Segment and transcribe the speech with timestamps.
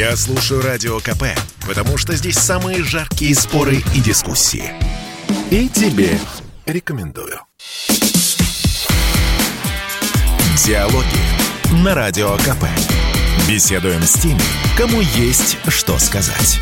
[0.00, 1.24] Я слушаю Радио КП,
[1.68, 4.64] потому что здесь самые жаркие споры и дискуссии.
[5.50, 6.18] И тебе
[6.64, 7.38] рекомендую.
[10.64, 12.64] Диалоги на Радио КП.
[13.46, 14.40] Беседуем с теми,
[14.78, 16.58] кому есть что сказать.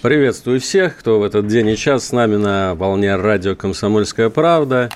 [0.00, 4.88] Приветствую всех, кто в этот день и час с нами на волне радио «Комсомольская правда».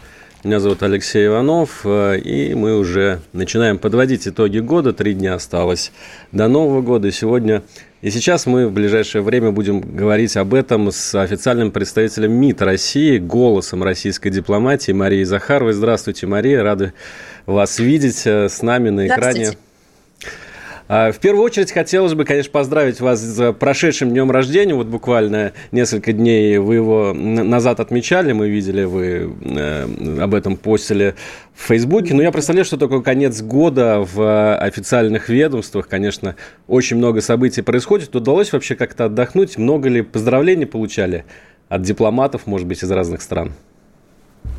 [0.44, 4.92] Меня зовут Алексей Иванов, э, и мы уже начинаем подводить итоги года.
[4.92, 5.92] Три дня осталось
[6.32, 7.12] до Нового года.
[7.12, 7.62] Сегодня
[8.00, 13.18] и сейчас мы в ближайшее время будем говорить об этом с официальным представителем МИД России,
[13.18, 15.74] голосом российской дипломатии Марией Захаровой.
[15.74, 16.92] Здравствуйте, Мария, рады
[17.46, 19.52] вас видеть э, с нами на экране.
[20.94, 24.74] А, в первую очередь хотелось бы, конечно, поздравить вас с прошедшим днем рождения.
[24.74, 31.14] Вот буквально несколько дней вы его назад отмечали, мы видели, вы э, об этом постили
[31.54, 32.12] в Фейсбуке.
[32.12, 35.88] Но я представляю, что такое конец года в официальных ведомствах.
[35.88, 38.14] Конечно, очень много событий происходит.
[38.14, 39.56] Удалось вообще как-то отдохнуть?
[39.56, 41.24] Много ли поздравлений получали
[41.70, 43.54] от дипломатов, может быть, из разных стран?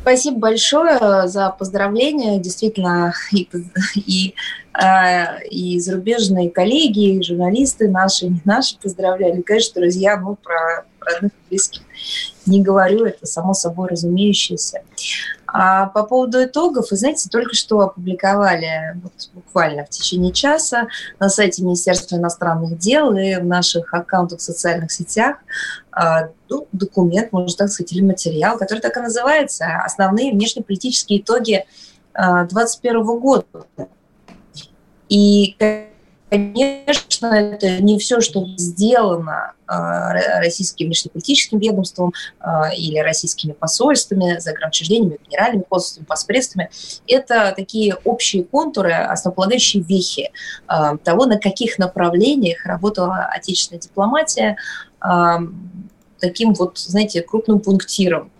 [0.02, 2.38] Спасибо большое за поздравления.
[2.38, 3.48] Действительно, и,
[3.94, 4.34] и,
[4.74, 9.40] э, и зарубежные коллеги, и журналисты наши, не наши поздравляли.
[9.40, 11.82] Конечно, друзья, ну, про родных и близких
[12.46, 14.82] не говорю, это само собой разумеющееся.
[15.56, 20.88] А по поводу итогов, вы знаете, только что опубликовали вот буквально в течение часа
[21.20, 25.36] на сайте Министерства иностранных дел и в наших аккаунтах в социальных сетях
[25.92, 31.64] а, ну, документ, можно так сказать, или материал, который так и называется «Основные внешнеполитические итоги
[32.14, 33.46] 2021 а, года».
[35.08, 35.56] И,
[36.34, 45.18] конечно, это не все, что сделано а, российским внешнеполитическим ведомством а, или российскими посольствами, загранучреждениями,
[45.26, 46.70] генеральными консульствами, посредствами.
[47.06, 50.30] Это такие общие контуры, основополагающие вехи
[50.66, 54.56] а, того, на каких направлениях работала отечественная дипломатия,
[56.24, 58.30] таким вот, знаете, крупным пунктиром.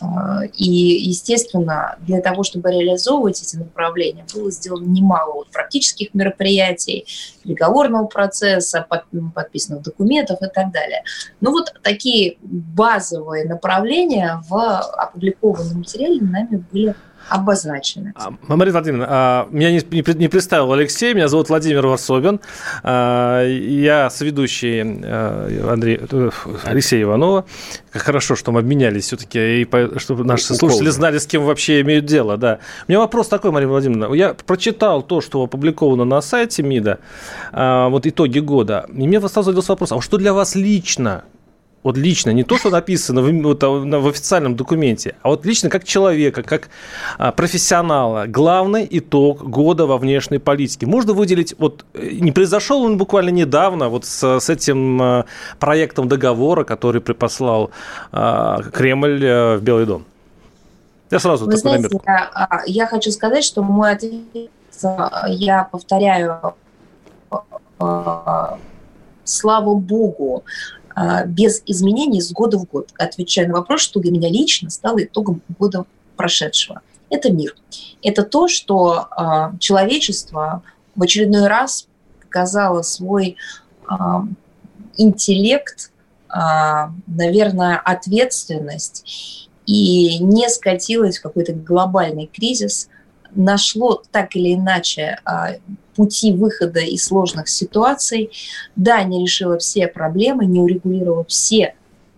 [0.00, 7.06] А, и, естественно, для того, чтобы реализовывать эти направления, было сделано немало вот практических мероприятий,
[7.42, 8.86] переговорного процесса,
[9.34, 11.02] подписанных документов и так далее.
[11.40, 16.94] Но вот такие базовые направления в опубликованном материале нами были
[17.28, 18.12] обозначены.
[18.16, 22.40] А, Мария Владимировна, а, меня не, представил Алексей, меня зовут Владимир Варсобин.
[22.82, 26.30] А, я соведущий Андрей, э,
[26.64, 27.44] Алексей Иванова.
[27.92, 29.68] Хорошо, что мы обменялись все-таки, и
[29.98, 32.36] чтобы наши слушатели знали, с кем вообще имеют дело.
[32.36, 32.58] Да.
[32.86, 34.14] У меня вопрос такой, Мария Владимировна.
[34.14, 36.98] Я прочитал то, что опубликовано на сайте МИДа,
[37.52, 41.24] вот итоги года, и мне сразу задался вопрос, а что для вас лично
[41.82, 45.84] вот лично, не то, что написано в, вот, в официальном документе, а вот лично как
[45.84, 46.68] человека, как
[47.18, 50.86] а, профессионала, главный итог года во внешней политике.
[50.86, 55.24] Можно выделить, вот э, не произошел он буквально недавно вот с, с этим а,
[55.58, 57.70] проектом договора, который припослал
[58.12, 60.04] а, Кремль а, в Белый дом?
[61.10, 64.50] Я сразу Вы знаете, я, а, я хочу сказать, что мой ответ,
[65.28, 66.54] я повторяю,
[69.28, 70.77] слава богу, а,
[71.26, 75.42] без изменений с года в год, отвечая на вопрос, что для меня лично стало итогом
[75.58, 75.84] года
[76.16, 76.82] прошедшего.
[77.10, 77.54] Это мир.
[78.02, 80.62] Это то, что а, человечество
[80.94, 81.86] в очередной раз
[82.22, 83.36] показало свой
[83.86, 84.24] а,
[84.96, 85.92] интеллект,
[87.06, 92.88] наверное, ответственность и не скатилось в какой-то глобальный кризис,
[93.34, 95.18] нашло так или иначе
[95.98, 98.30] пути выхода из сложных ситуаций.
[98.76, 101.74] Да, не решила все проблемы, не урегулировала все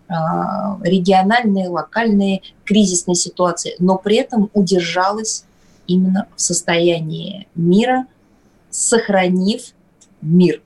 [0.07, 5.45] а, региональные, локальные кризисные ситуации, но при этом удержалась
[5.87, 8.05] именно в состоянии мира,
[8.69, 9.73] сохранив
[10.21, 10.61] мир.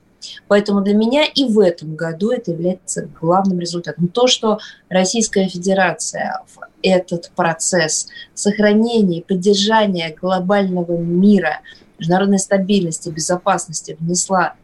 [0.48, 4.08] Поэтому для меня и в этом году это является главным результатом.
[4.08, 4.58] То, что
[4.88, 11.60] Российская Федерация в этот процесс сохранения и поддержания глобального мира–
[11.98, 14.54] международной стабильности, безопасности внесла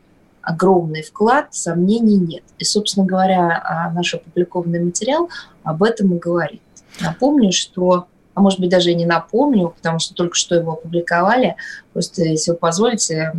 [0.42, 2.42] огромный вклад, сомнений нет.
[2.58, 5.28] И, собственно говоря, а, наш опубликованный материал
[5.62, 6.62] об этом и говорит.
[7.00, 11.56] Напомню, что, а может быть даже и не напомню, потому что только что его опубликовали,
[11.92, 13.32] просто, если вы позволите,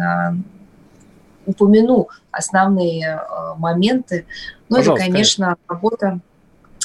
[0.00, 0.34] а,
[1.46, 4.26] упомяну основные а, моменты.
[4.68, 6.20] Ну, это, конечно, работа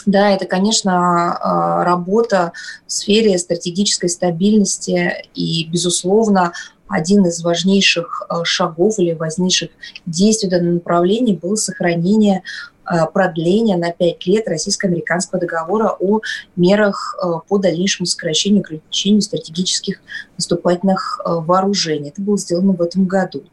[0.06, 2.54] да, это, конечно, работа
[2.88, 6.54] в сфере стратегической стабильности и, безусловно,
[6.88, 9.70] один из важнейших э, шагов или важнейших
[10.06, 12.44] действий в данном направлении было сохранение
[12.86, 16.20] э, продления на пять лет российско-американского договора о
[16.56, 17.18] мерах
[17.48, 20.02] по дальнейшему сокращению и ограничению стратегических
[20.38, 22.10] наступательных вооружений.
[22.10, 23.44] Это было сделано в этом году.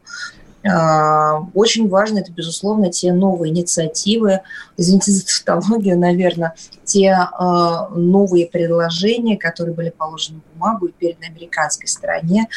[0.63, 4.41] А, очень важно, это, безусловно, те новые инициативы,
[4.77, 6.53] извините за тавтологию, наверное,
[6.83, 12.47] те а, новые предложения, которые были положены в бумагу и перед американской стороне.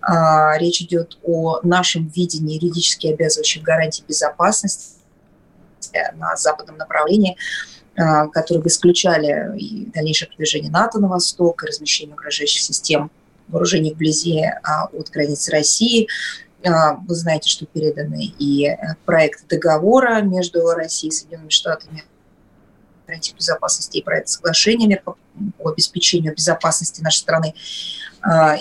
[0.00, 4.96] А, речь идет о нашем видении юридически обязывающих гарантий безопасности
[6.14, 7.36] на западном направлении,
[7.96, 13.10] которые бы исключали и дальнейшее продвижение НАТО на восток, и размещение угрожающих систем
[13.48, 16.06] вооружений вблизи от границы России,
[16.62, 22.04] вы знаете, что переданы и э, проект договора между Россией и Соединенными Штатами
[23.06, 25.16] гарантии безопасности и проект соглашения по,
[25.64, 27.54] обеспечению безопасности нашей страны.
[27.54, 28.09] а,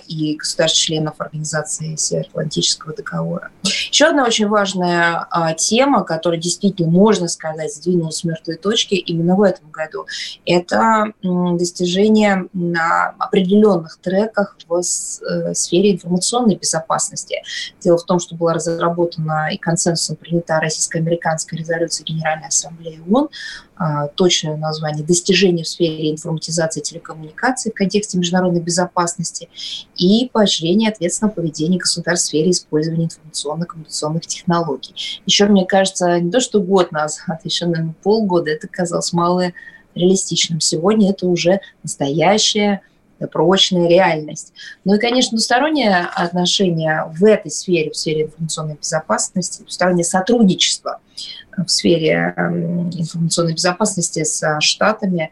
[0.07, 3.51] и государств-членов Организации Североатлантического договора.
[3.63, 9.35] Еще одна очень важная а, тема, которая действительно, можно сказать, сдвинулась с мертвой точки именно
[9.35, 10.05] в этом году,
[10.45, 17.41] это достижение на определенных треках в э, сфере информационной безопасности.
[17.79, 23.29] Дело в том, что была разработана и консенсусом принята российско-американская резолюция Генеральной Ассамблеи ООН, а,
[24.15, 29.49] точное название «Достижения в сфере информатизации и телекоммуникаций в контексте международной безопасности
[29.95, 35.21] и поощрение ответственного поведения государств в сфере использования информационно-коммуникационных технологий.
[35.25, 39.53] Еще, мне кажется, не то, что год назад, еще, наверное, полгода это казалось мало
[39.95, 40.59] реалистичным.
[40.59, 42.81] Сегодня это уже настоящее
[43.27, 44.53] прочная реальность.
[44.85, 50.99] Ну и, конечно, двустороннее отношение в этой сфере, в сфере информационной безопасности, двустороннее сотрудничество
[51.57, 55.29] в сфере эм, информационной безопасности с Штатами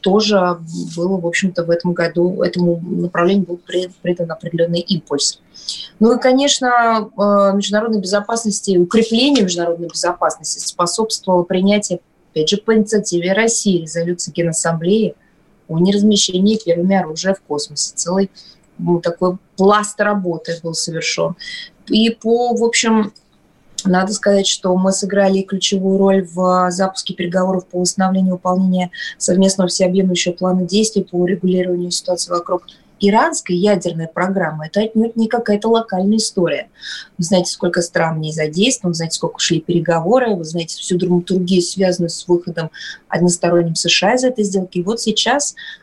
[0.00, 0.58] тоже
[0.96, 3.60] было, в общем-то, в этом году, этому направлению был
[4.02, 5.40] придан определенный импульс.
[5.98, 12.00] Ну и, конечно, э, международной безопасности, укреплению международной безопасности способствовало принятие,
[12.30, 15.14] опять же, по инициативе России резолюции Генассамблеи
[15.68, 17.92] о неразмещении первыми оружия в космосе.
[17.94, 18.30] Целый
[18.78, 21.36] ну, такой пласт работы был совершен.
[21.88, 23.12] И по, в общем,
[23.88, 30.32] надо сказать, что мы сыграли ключевую роль в запуске переговоров по восстановлению выполнения совместного всеобъемлющего
[30.32, 32.66] плана действий по регулированию ситуации вокруг
[33.00, 34.66] иранской ядерной программы.
[34.66, 36.68] Это отнюдь не какая-то локальная история.
[37.18, 40.98] Вы знаете, сколько стран в ней задействовано, вы знаете, сколько шли переговоры, вы знаете всю
[40.98, 42.70] драматургию, связанную с выходом
[43.08, 44.78] односторонним США из этой сделки.
[44.78, 45.79] И вот сейчас а,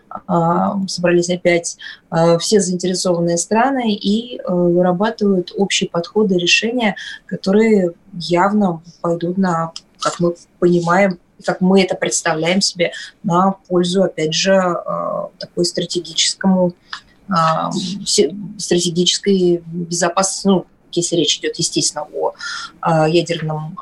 [0.88, 1.78] собрались опять
[2.10, 10.20] а, все заинтересованные страны и а, вырабатывают общие подходы, решения, которые явно пойдут на, как
[10.20, 12.92] мы понимаем, как мы это представляем себе,
[13.24, 14.60] на пользу, опять же,
[15.38, 16.74] такой стратегическому
[18.58, 22.08] стратегической безопасности, ну, если речь идет, естественно,
[22.82, 23.78] о, ядерном,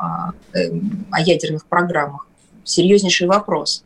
[0.54, 2.28] эм, о ядерных программах
[2.66, 3.84] серьезнейший вопрос.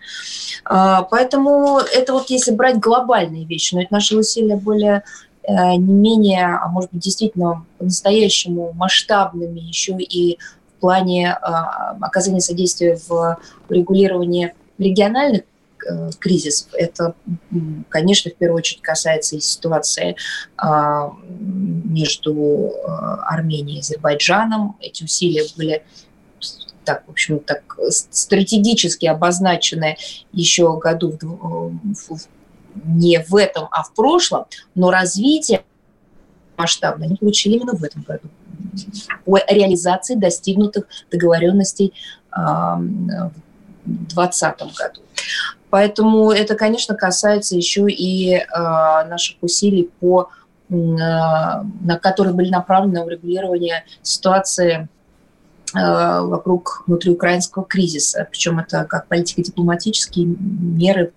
[0.65, 5.03] А, поэтому это вот если брать глобальные вещи, но это наши усилия более
[5.43, 10.39] э, не менее, а может быть, действительно по-настоящему масштабными еще и
[10.77, 13.37] в плане а, оказания содействия в
[13.67, 15.41] регулировании региональных
[15.85, 16.69] э, кризисов.
[16.73, 17.15] Это,
[17.89, 20.15] конечно, в первую очередь касается и ситуации
[20.57, 22.87] а, между э,
[23.25, 24.77] Арменией и Азербайджаном.
[24.79, 25.83] Эти усилия были
[26.89, 29.95] так, в общем, так стратегически обозначенное
[30.33, 32.17] еще году в,
[32.83, 35.63] не в этом, а в прошлом, но развитие
[36.57, 38.23] масштабно они получили именно в этом году
[39.23, 41.93] по реализации достигнутых договоренностей
[42.31, 42.81] в
[43.85, 45.01] 2020 году.
[45.69, 50.31] Поэтому это, конечно, касается еще и э, наших усилий, по,
[50.69, 54.98] э, на которые были направлены на урегулирование ситуации Э,
[55.73, 58.27] вокруг внутриукраинского кризиса.
[58.29, 61.11] Причем это как политико-дипломатические меры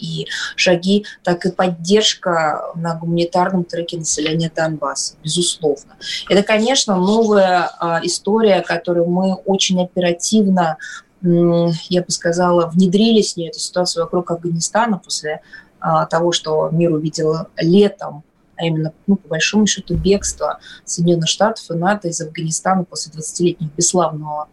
[0.00, 0.26] и
[0.56, 5.96] шаги, так и поддержка на гуманитарном треке населения Донбасса, безусловно.
[6.28, 10.78] Это, конечно, новая а, история, которую мы очень оперативно,
[11.22, 15.42] я бы сказала, внедрили с ней эту ситуацию вокруг Афганистана после
[15.78, 18.24] а, того, что мир увидел летом
[18.60, 23.70] а именно, ну, по большому счету, бегство Соединенных Штатов и НАТО из Афганистана после 20-летнего
[23.76, 24.48] бесславного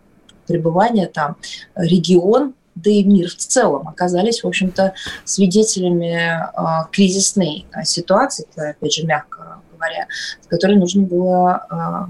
[0.47, 1.35] пребывания там,
[1.75, 4.93] регион, да и мир в целом оказались, в общем-то,
[5.25, 10.07] свидетелями э, кризисной э, ситуации, опять же, мягко говоря,
[10.41, 12.07] с которой нужно было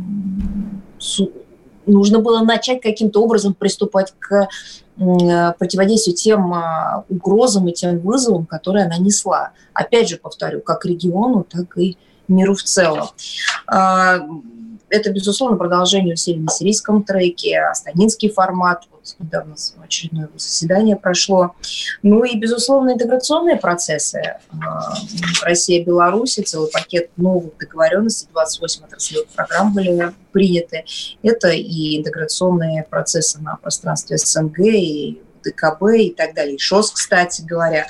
[1.00, 1.18] э,
[1.88, 4.48] нужно было начать каким-то образом приступать к
[5.00, 9.52] Э, противодействию тем а, угрозам и тем вызовам, которые она несла.
[9.74, 13.08] Опять же, повторю, как региону, так и миру в целом.
[14.90, 21.56] Это, безусловно, продолжение усилий на сирийском треке, астанинский формат, вот недавно очередное заседание прошло.
[22.04, 24.38] Ну и, безусловно, интеграционные процессы.
[24.52, 24.94] А,
[25.44, 30.86] Россия, Беларусь, целый пакет новых договоренностей, 28 отраслевых программ были приняты.
[31.22, 36.58] Это и интеграционные процессы на пространстве СНГ, и ДКБ и так далее.
[36.58, 37.88] ШОС, кстати говоря.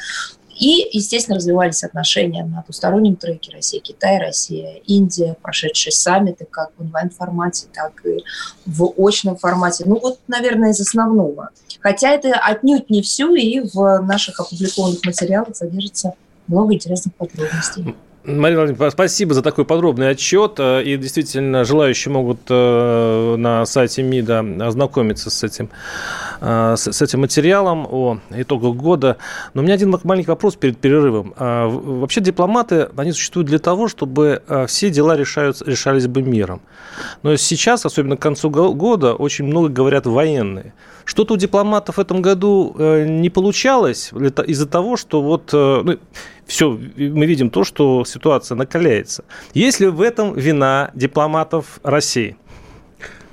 [0.60, 8.04] И, естественно, развивались отношения на двустороннем треке Россия-Китай, Россия-Индия, прошедшие саммиты как в онлайн-формате, так
[8.06, 8.24] и
[8.66, 9.84] в очном формате.
[9.86, 11.50] Ну вот, наверное, из основного.
[11.80, 16.14] Хотя это отнюдь не все, и в наших опубликованных материалах содержится
[16.48, 17.96] много интересных подробностей.
[18.28, 20.56] Мария Владимировна, спасибо за такой подробный отчет.
[20.58, 25.70] Э, и действительно, желающие могут э, на сайте МИДа ознакомиться с этим,
[26.42, 29.16] э, с этим материалом о итогах года.
[29.54, 31.34] Но у меня один маленький вопрос перед перерывом.
[31.38, 36.60] Вообще дипломаты, они существуют для того, чтобы все дела решаются, решались бы миром.
[37.24, 40.74] Но сейчас, особенно к концу года, очень много говорят военные.
[41.06, 45.54] Что-то у дипломатов в этом году не получалось из-за того, что вот...
[45.54, 45.98] Ну,
[46.48, 49.26] все, мы видим то, что ситуация накаляется.
[49.54, 52.38] Есть ли в этом вина дипломатов России?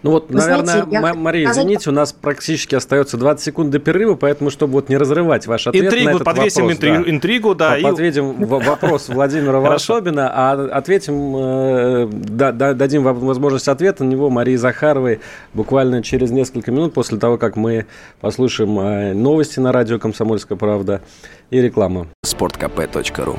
[0.04, 1.14] Ну вот, Вы наверное, знаете, я...
[1.14, 5.46] Мария, извините, у нас практически остается 20 секунд до перерыва, поэтому, чтобы вот не разрывать
[5.46, 7.11] ваш ответ интригу, на этот подвесим вопрос, интригу, да.
[7.11, 7.78] интригу, да.
[7.82, 8.44] Подведем и...
[8.44, 15.20] вопрос Владимира Варсобина, а ответим, э, дадим возможность ответа на него Марии Захаровой
[15.54, 17.87] буквально через несколько минут после того, как мы
[18.20, 21.00] послушаем э, новости на радио «Комсомольская правда»
[21.49, 22.08] и рекламу.
[22.26, 23.38] sportkp.ru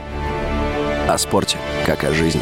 [1.08, 2.42] О спорте, как о жизни.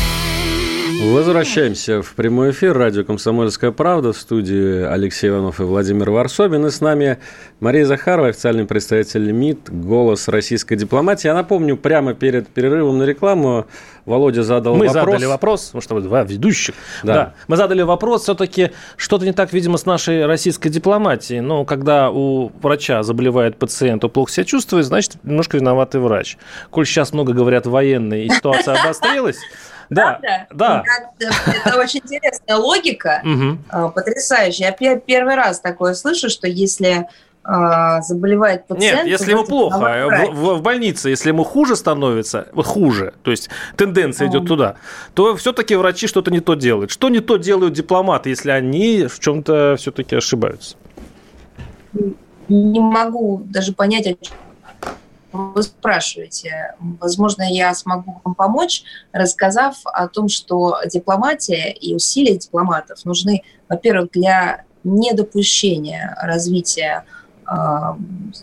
[1.01, 2.77] Возвращаемся в прямой эфир.
[2.77, 4.13] Радио «Комсомольская правда».
[4.13, 6.67] В студии Алексей Иванов и Владимир Варсобин.
[6.67, 7.17] И с нами
[7.59, 11.27] Мария Захарова, официальный представитель МИД, голос российской дипломатии.
[11.27, 13.65] Я напомню, прямо перед перерывом на рекламу
[14.05, 15.05] Володя задал Мы вопрос.
[15.05, 16.75] Мы задали вопрос, потому что два ведущих.
[17.01, 17.13] Да.
[17.13, 17.33] да.
[17.47, 21.41] Мы задали вопрос, все-таки что-то не так, видимо, с нашей российской дипломатией.
[21.41, 26.37] Но когда у врача заболевает пациент, он плохо себя чувствует, значит, немножко виноватый врач.
[26.69, 29.37] Коль сейчас много говорят военные, и ситуация обострилась,
[29.91, 30.19] да,
[30.51, 30.83] да.
[31.19, 33.21] Это очень интересная логика,
[33.69, 34.75] а, потрясающая.
[34.79, 37.07] Я первый раз такое слышу, что если
[37.43, 39.03] а, заболевает пациент.
[39.03, 43.49] Нет, если ему плохо, в, в, в больнице, если ему хуже становится, хуже, то есть
[43.75, 44.75] тенденция идет туда,
[45.13, 46.91] то все-таки врачи что-то не то делают.
[46.91, 50.77] Что не то делают дипломаты, если они в чем-то все-таки ошибаются?
[52.47, 54.37] Не могу даже понять, о чем
[55.31, 56.75] вы спрашиваете.
[56.79, 64.11] Возможно, я смогу вам помочь, рассказав о том, что дипломатия и усилия дипломатов нужны, во-первых,
[64.11, 67.05] для недопущения развития
[67.47, 67.53] э,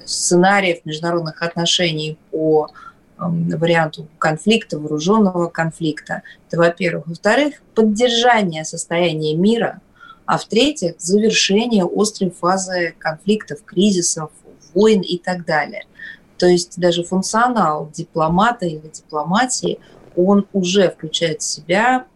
[0.04, 3.23] сценариев международных отношений по э,
[3.57, 6.23] варианту конфликта, вооруженного конфликта.
[6.49, 7.07] Это, во-первых.
[7.07, 9.80] Во-вторых, поддержание состояния мира,
[10.26, 14.30] а в-третьих, завершение острой фазы конфликтов, кризисов,
[14.75, 15.85] войн и так далее–
[16.38, 19.78] то есть даже функционал дипломата или дипломатии,
[20.16, 22.07] он уже включает в себя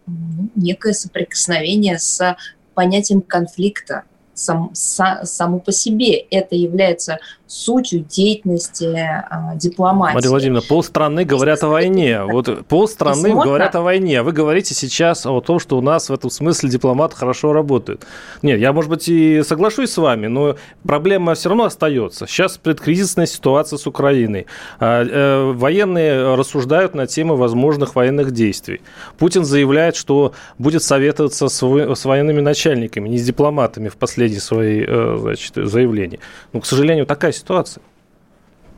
[0.55, 2.35] некое соприкосновение с
[2.73, 4.03] понятием конфликта
[4.33, 6.15] сам, са, само по себе.
[6.17, 7.19] Это является
[7.53, 10.15] сутью деятельности а, дипломатии.
[10.15, 12.23] Мария Владимировна, полстраны говорят о войне.
[12.23, 14.23] Вот полстраны говорят о войне.
[14.23, 18.07] Вы говорите сейчас о том, что у нас в этом смысле дипломаты хорошо работают.
[18.41, 22.25] Нет, я, может быть, и соглашусь с вами, но проблема все равно остается.
[22.25, 24.47] Сейчас предкризисная ситуация с Украиной.
[24.79, 28.81] А, э, военные рассуждают на тему возможных военных действий.
[29.19, 35.17] Путин заявляет, что будет советоваться с военными начальниками, не с дипломатами в последние свои э,
[35.19, 36.17] значит, заявления.
[36.51, 37.81] Но, к сожалению, такая ситуация ситуации.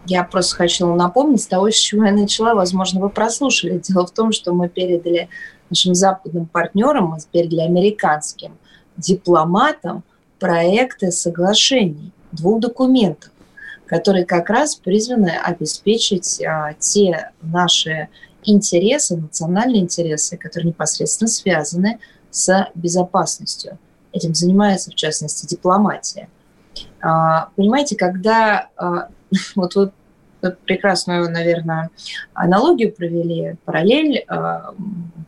[0.07, 2.53] Я просто хочу напомнить того, с чего я начала.
[2.53, 3.79] Возможно, вы прослушали.
[3.79, 5.29] Дело в том, что мы передали
[5.69, 8.57] нашим западным партнерам, мы передали американским
[8.98, 10.03] дипломатам
[10.39, 13.31] проекты соглашений, двух документов,
[13.88, 18.10] которые как раз призваны обеспечить а, те наши
[18.43, 23.79] интересы, национальные интересы, которые непосредственно связаны с безопасностью.
[24.12, 26.29] Этим занимается, в частности, дипломатия.
[27.05, 29.09] А, понимаете, когда а,
[29.55, 29.91] вот вы
[30.65, 31.91] прекрасную, наверное,
[32.33, 34.74] аналогию провели, параллель, а,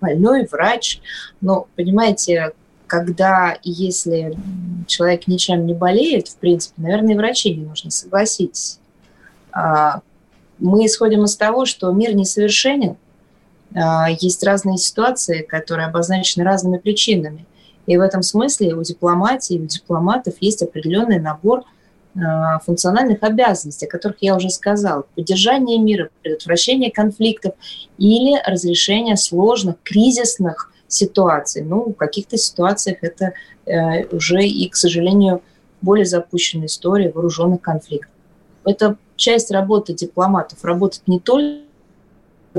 [0.01, 0.99] больной, врач,
[1.39, 2.53] но, понимаете,
[2.87, 4.35] когда если
[4.87, 8.79] человек ничем не болеет, в принципе, наверное, и врачи не нужно, согласитесь.
[9.53, 12.95] Мы исходим из того, что мир несовершенен,
[14.21, 17.45] есть разные ситуации, которые обозначены разными причинами–
[17.87, 21.63] И в этом смысле у дипломатии, у дипломатов есть определенный набор
[22.15, 25.05] а, функциональных обязанностей, о которых я уже сказала.
[25.15, 27.53] Поддержание мира, предотвращение конфликтов
[27.97, 31.63] или разрешение сложных, кризисных ситуаций.
[31.63, 33.33] Ну, в каких-то ситуациях это
[33.65, 35.41] э, уже и, к сожалению,
[35.81, 38.11] более запущенная история вооруженных конфликтов.
[38.63, 40.63] Это часть работы дипломатов.
[40.63, 41.63] Работать не только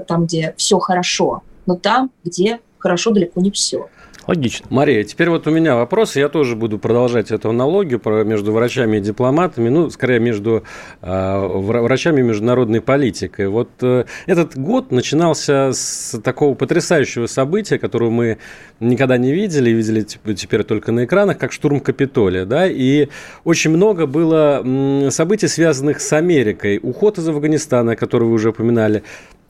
[0.07, 3.89] там, где все хорошо, но там, где хорошо далеко не все.
[4.27, 4.67] Логично.
[4.69, 6.17] Мария, теперь вот у меня вопрос.
[6.17, 10.65] Я тоже буду продолжать эту аналогию про между врачами и дипломатами, ну, скорее, между
[11.01, 13.49] э, врачами и международной политикой.
[13.49, 18.39] Вот э, этот год начинался с такого потрясающего события, которое мы
[18.81, 23.09] никогда не видели, видели теперь только на экранах, как штурм Капитолия, да, и
[23.45, 26.81] очень много было событий, связанных с Америкой.
[26.83, 29.05] Уход из Афганистана, который вы уже упоминали,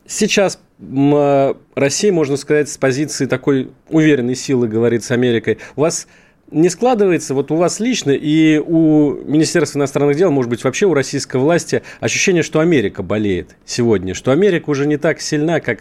[0.08, 5.58] Сейчас а, Россия, можно сказать, с позиции такой уверенной силы говорит с Америкой.
[5.76, 6.08] У вас
[6.50, 10.94] не складывается, вот у вас лично и у Министерства иностранных дел, может быть, вообще у
[10.94, 15.80] российской власти ощущение, что Америка болеет сегодня, что Америка уже не так сильна, как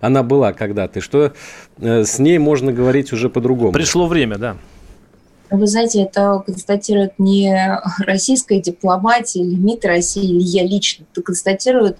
[0.00, 1.32] она была когда-то, что
[1.78, 3.72] э, с ней можно говорить уже по-другому.
[3.72, 4.56] Пришло время, да.
[5.50, 11.06] Вы знаете, это констатирует не российская дипломатия или МИД России, или я лично.
[11.12, 11.96] Это констатирует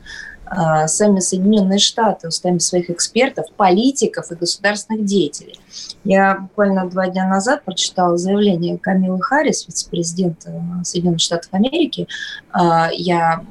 [0.86, 5.58] сами Соединенные Штаты устами своих экспертов, политиков и государственных деятелей.
[6.04, 12.08] Я буквально два дня назад прочитала заявление Камилы Харрис, вице-президента Соединенных Штатов Америки.
[12.50, 13.44] А, я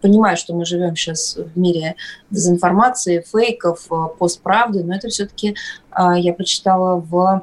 [0.00, 1.96] понимаю, что мы живем сейчас в мире
[2.30, 3.88] дезинформации, фейков,
[4.18, 5.56] постправды, но это все-таки
[5.90, 7.42] а, я прочитала в а,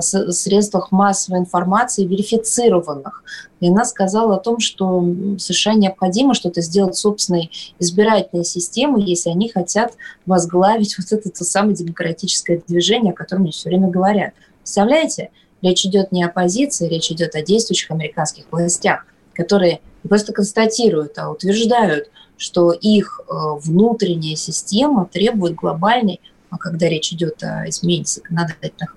[0.00, 3.24] средствах массовой информации верифицированных.
[3.60, 5.04] И она сказала о том, что
[5.38, 9.94] США необходимо что-то сделать собственной избирательной системой, если они хотят
[10.26, 14.34] возглавить вот это то самое демократическое движение, о котором мне все время говорят.
[14.58, 15.30] Представляете?
[15.62, 21.30] Речь идет не о оппозиции, речь идет о действующих американских властях, которые просто констатируют, а
[21.30, 28.96] утверждают, что их э, внутренняя система требует глобальной, а когда речь идет о изменении законодательных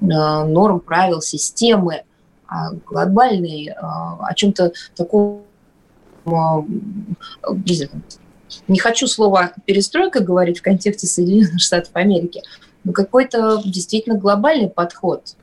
[0.00, 2.02] норм, правил, системы,
[2.48, 5.42] а глобальной, э, о чем-то таком,
[6.26, 6.30] э,
[8.68, 12.42] не хочу слово перестройка говорить в контексте Соединенных Штатов Америки,
[12.84, 15.34] но какой-то действительно глобальный подход,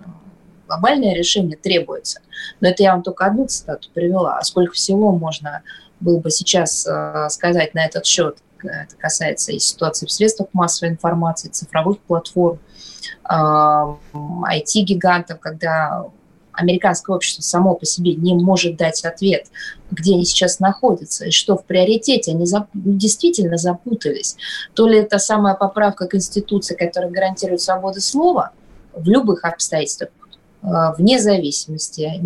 [0.67, 2.21] глобальное решение требуется.
[2.62, 4.38] Но это я вам только одну цитату привела.
[4.38, 5.62] А сколько всего можно
[5.99, 6.88] было бы сейчас
[7.30, 8.38] сказать на этот счет?
[8.63, 12.60] Это касается и ситуации в средствах массовой информации, цифровых платформ,
[13.29, 16.05] IT-гигантов, когда
[16.53, 19.47] американское общество само по себе не может дать ответ,
[19.91, 24.37] где они сейчас находятся и что в приоритете, они зап- действительно запутались.
[24.73, 28.51] То ли это самая поправка Конституции, которая гарантирует свободу слова
[28.93, 30.09] в любых обстоятельствах,
[30.61, 32.21] а, вне зависимости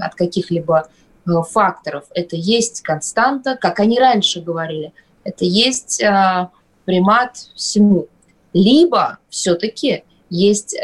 [0.00, 0.88] от каких-либо
[1.26, 2.04] э, факторов.
[2.14, 4.92] Это есть константа, как они раньше говорили,
[5.24, 6.50] это есть а,
[6.84, 8.08] примат всему.
[8.52, 10.78] Либо все-таки есть э,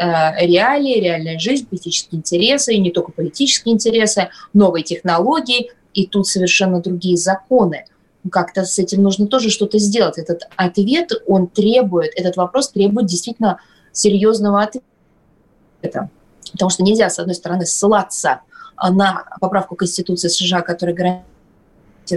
[0.45, 6.81] реалии, реальная жизнь, политические интересы, и не только политические интересы, новые технологии, и тут совершенно
[6.81, 7.85] другие законы.
[8.31, 10.17] Как-то с этим нужно тоже что-то сделать.
[10.17, 13.59] Этот ответ, он требует, этот вопрос требует действительно
[13.91, 16.09] серьезного ответа.
[16.51, 18.41] Потому что нельзя, с одной стороны, ссылаться
[18.81, 21.32] на поправку Конституции США, которая гарантирует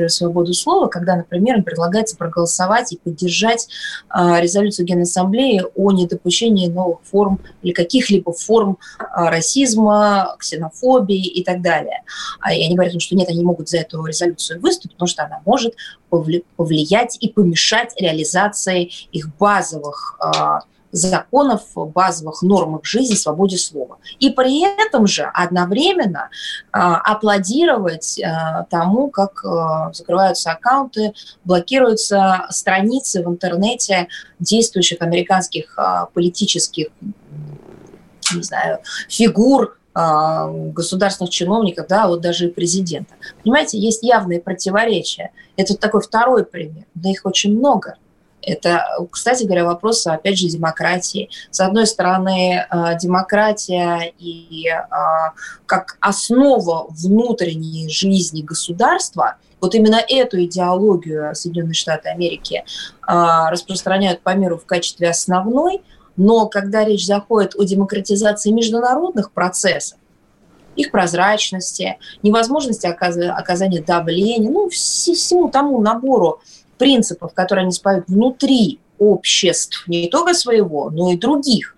[0.08, 3.68] свободу слова, когда, например, им предлагается проголосовать и поддержать
[4.08, 11.62] а, резолюцию Генассамблеи о недопущении новых форм или каких-либо форм а, расизма, ксенофобии и так
[11.62, 12.02] далее.
[12.40, 15.74] А, они говорят, что нет, они могут за эту резолюцию выступить, потому что она может
[16.08, 20.18] повлиять и помешать реализации их базовых
[20.92, 23.98] законов, базовых нормах жизни, свободе слова.
[24.18, 26.30] И при этом же одновременно
[26.72, 31.12] а, аплодировать а, тому, как а, закрываются аккаунты,
[31.44, 35.78] блокируются страницы в интернете действующих американских
[36.14, 36.88] политических
[38.34, 43.14] не знаю, фигур, государственных чиновников, да, вот даже и президента.
[43.42, 45.30] Понимаете, есть явные противоречия.
[45.56, 47.94] Это такой второй пример, да их очень много–
[48.46, 51.28] это, кстати говоря, вопрос, опять же, демократии.
[51.50, 54.80] С одной стороны, э, демократия и э,
[55.66, 63.12] как основа внутренней жизни государства, вот именно эту идеологию Соединенные Штаты Америки э,
[63.50, 65.82] распространяют по миру в качестве основной,
[66.16, 69.98] но когда речь заходит о демократизации международных процессов,
[70.76, 76.40] их прозрачности, невозможности оказания давления, ну, всему тому набору
[76.78, 81.76] принципов, которые они спают внутри обществ, не только своего, но и других.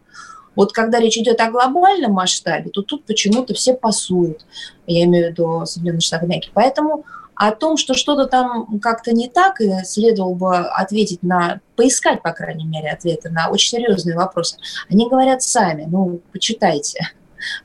[0.54, 4.44] Вот когда речь идет о глобальном масштабе, то тут почему-то все пасуют,
[4.86, 6.50] я имею в виду Соединенные Штаты Америки.
[6.52, 7.04] Поэтому
[7.36, 12.64] о том, что что-то там как-то не так, следовало бы ответить на, поискать, по крайней
[12.64, 14.56] мере, ответы на очень серьезные вопросы,
[14.90, 17.12] они говорят сами, ну, почитайте.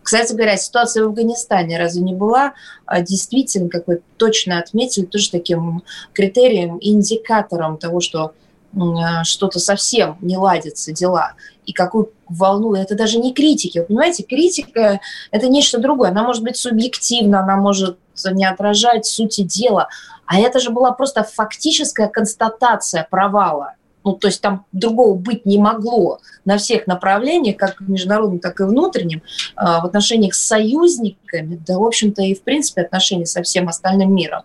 [0.01, 2.53] Кстати говоря, ситуация в Афганистане разве не была
[2.85, 5.83] а, действительно, как вы точно отметили, тоже таким
[6.13, 8.33] критерием, индикатором того, что
[8.75, 11.33] а, что-то совсем не ладится, дела,
[11.65, 14.99] и какую волну, это даже не критики, вы понимаете, критика–
[15.31, 17.97] это нечто другое, она может быть субъективна, она может
[18.31, 19.89] не отражать сути дела,
[20.25, 25.57] а это же была просто фактическая констатация провала– ну, то есть там другого быть не
[25.57, 29.21] могло на всех направлениях, как международном, так и внутреннем,
[29.55, 34.13] а, в отношениях с союзниками, да, в общем-то, и в принципе отношения со всем остальным
[34.13, 34.43] миром,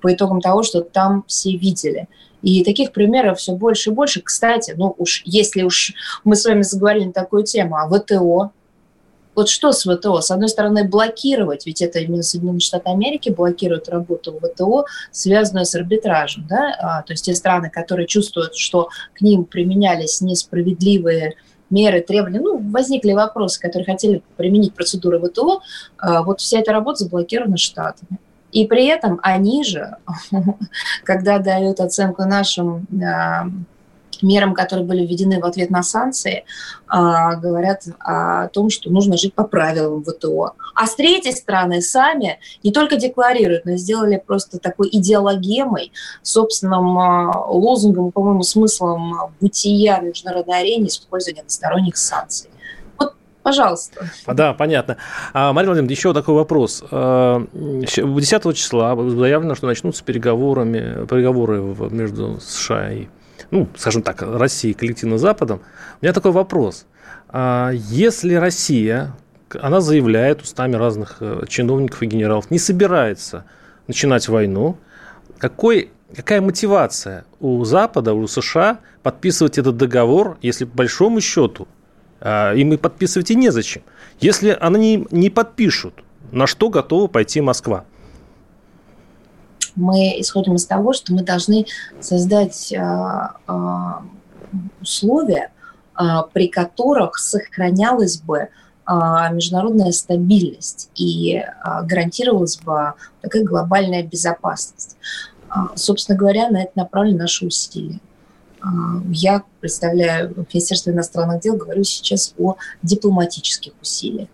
[0.00, 2.08] по итогам того, что там все видели.
[2.42, 4.20] И таких примеров все больше и больше.
[4.20, 8.52] Кстати, ну уж если уж мы с вами заговорили на такую тему, а ВТО,
[9.36, 10.20] вот что с ВТО?
[10.20, 15.74] С одной стороны, блокировать, ведь это именно Соединенные Штаты Америки блокируют работу ВТО, связанную с
[15.74, 16.46] арбитражем.
[16.48, 16.74] Да?
[16.80, 21.34] А, то есть те страны, которые чувствуют, что к ним применялись несправедливые
[21.68, 25.60] меры, требования, ну, возникли вопросы, которые хотели применить процедуры ВТО,
[25.98, 28.18] а, вот вся эта работа заблокирована Штатами.
[28.52, 29.96] И при этом они же,
[31.04, 33.48] когда дают оценку нашим а,
[34.22, 36.44] мерам, которые были введены в ответ на санкции,
[36.86, 40.54] а, говорят о том, что нужно жить по правилам ВТО.
[40.74, 46.98] А с третьей стороны сами не только декларируют, но и сделали просто такой идеологемой, собственным
[46.98, 52.50] а, лозунгом, по-моему, смыслом бытия на международной арене использования односторонних санкций.
[53.46, 54.10] Пожалуйста.
[54.26, 54.96] Да, понятно.
[55.32, 56.80] А, Мария Владимировна, еще такой вопрос.
[56.80, 63.06] 10 а, числа заявлено, что начнутся переговорами, переговоры между США и
[63.50, 65.60] ну, скажем так, России коллективно Западом,
[66.00, 66.86] у меня такой вопрос.
[67.28, 69.12] А если Россия,
[69.60, 73.44] она заявляет устами разных э, чиновников и генералов, не собирается
[73.86, 74.78] начинать войну,
[75.38, 81.68] какой, какая мотивация у Запада, у США подписывать этот договор, если по большому счету
[82.20, 83.82] а, им и подписывать и незачем?
[84.20, 85.94] Если они не подпишут,
[86.32, 87.84] на что готова пойти Москва?
[89.76, 91.66] Мы исходим из того, что мы должны
[92.00, 94.02] создать а, а,
[94.80, 95.52] условия,
[95.94, 98.48] а, при которых сохранялась бы
[99.32, 101.42] международная стабильность и
[101.82, 104.96] гарантировалась бы такая глобальная безопасность.
[105.74, 107.98] Собственно говоря, на это направлены наши усилия.
[109.10, 114.28] Я представляю Министерство иностранных дел, говорю сейчас о дипломатических усилиях.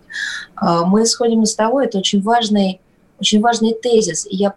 [0.60, 2.82] Мы исходим из того, это очень важный,
[3.18, 4.52] очень важный тезис, и я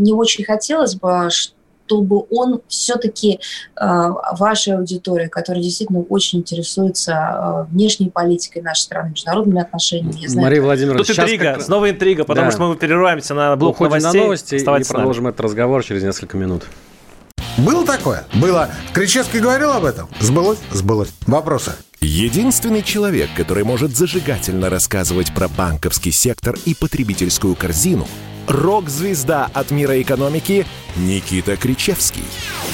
[0.00, 1.28] не очень хотелось бы,
[1.90, 3.40] чтобы он все-таки
[3.80, 3.84] э,
[4.38, 10.20] вашей аудитории, которая действительно очень интересуется э, внешней политикой нашей страны, международными отношениями.
[10.20, 11.62] Я знаю, Мария Владимировна, Тут интрига, как...
[11.62, 12.52] снова интрига, потому да.
[12.52, 14.20] что мы прерываемся на блок Уходим новостей.
[14.20, 16.62] на новости и продолжим этот разговор через несколько минут.
[17.58, 18.22] Было такое?
[18.34, 18.70] Было.
[18.94, 20.08] Кричевский говорил об этом?
[20.20, 20.58] Сбылось?
[20.70, 21.10] Сбылось.
[21.26, 21.72] Вопросы?
[22.00, 28.06] Единственный человек, который может зажигательно рассказывать про банковский сектор и потребительскую корзину–
[28.46, 32.24] рок-звезда от мира экономики Никита Кричевский.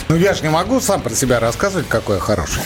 [0.09, 2.62] Ну я же не могу сам про себя рассказывать, какой я хороший.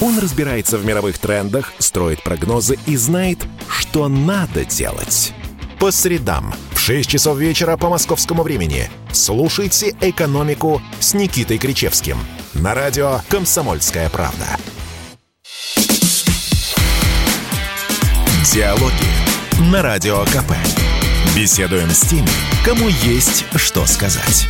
[0.00, 5.32] Он разбирается в мировых трендах, строит прогнозы и знает, что надо делать.
[5.78, 12.18] По средам в 6 часов вечера по московскому времени слушайте «Экономику» с Никитой Кричевским
[12.54, 14.46] на радио «Комсомольская правда».
[18.52, 20.52] Диалоги на Радио КП.
[21.36, 22.28] Беседуем с теми,
[22.64, 24.48] кому есть что сказать.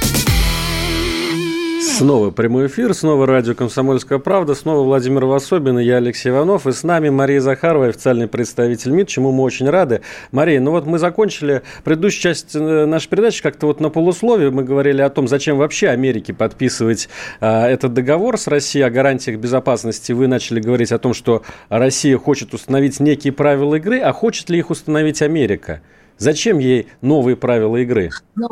[1.80, 6.72] Снова прямой эфир, снова радио «Комсомольская правда», снова Владимир Васобин и я, Алексей Иванов, и
[6.72, 10.00] с нами Мария Захарова, официальный представитель МИД, чему мы очень рады.
[10.32, 14.64] Мария, ну вот мы закончили предыдущую часть э, нашей передачи как-то вот на полусловие, мы
[14.64, 17.08] говорили о том, зачем вообще Америке подписывать
[17.40, 20.12] а, этот договор с Россией о гарантиях безопасности.
[20.12, 24.58] Вы начали говорить о том, что Россия хочет установить некие правила игры, а хочет ли
[24.58, 25.82] их установить Америка?
[26.18, 28.10] Зачем ей новые правила игры?
[28.34, 28.48] Ну,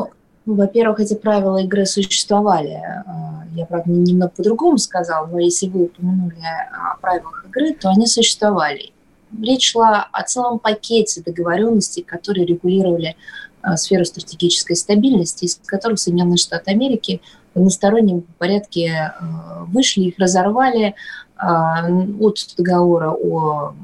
[0.46, 2.83] во-первых, эти правила игры существовали.
[3.07, 6.40] А, я, правда, немного по-другому сказал, но если вы упомянули
[6.73, 8.92] о правилах игры, то они существовали.
[9.40, 13.16] Речь шла о целом пакете договоренностей, которые регулировали
[13.62, 17.20] а, сферу стратегической стабильности, из которых Соединенные Штаты Америки
[17.55, 20.94] в одностороннем порядке а, вышли, их разорвали
[21.37, 23.75] от договора о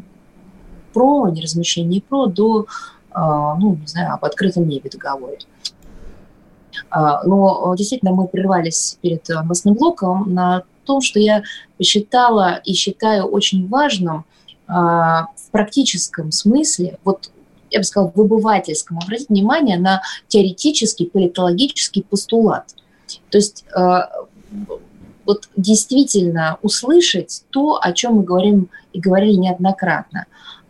[0.93, 2.67] ПРО, неразмещении ПРО до
[3.17, 5.39] ну, не знаю, об открытом небе договоре.
[6.91, 11.43] А, но действительно мы прервались перед новостным блоком на том, что я
[11.79, 14.25] посчитала и считаю очень важным
[14.69, 17.31] в практическом смысле, вот
[17.71, 22.75] я бы сказала, в выбывательском, обратить внимание на теоретический политологический постулат.
[23.31, 23.65] То есть
[25.25, 30.27] вот действительно услышать то, о чем мы говорим и говорили неоднократно.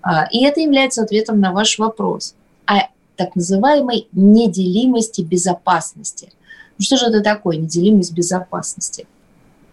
[0.07, 2.75] А, и это является ответом на ваш вопрос о
[3.16, 6.33] так называемой неделимости безопасности.
[6.79, 9.09] Ну что же это такое неделимость безопасности?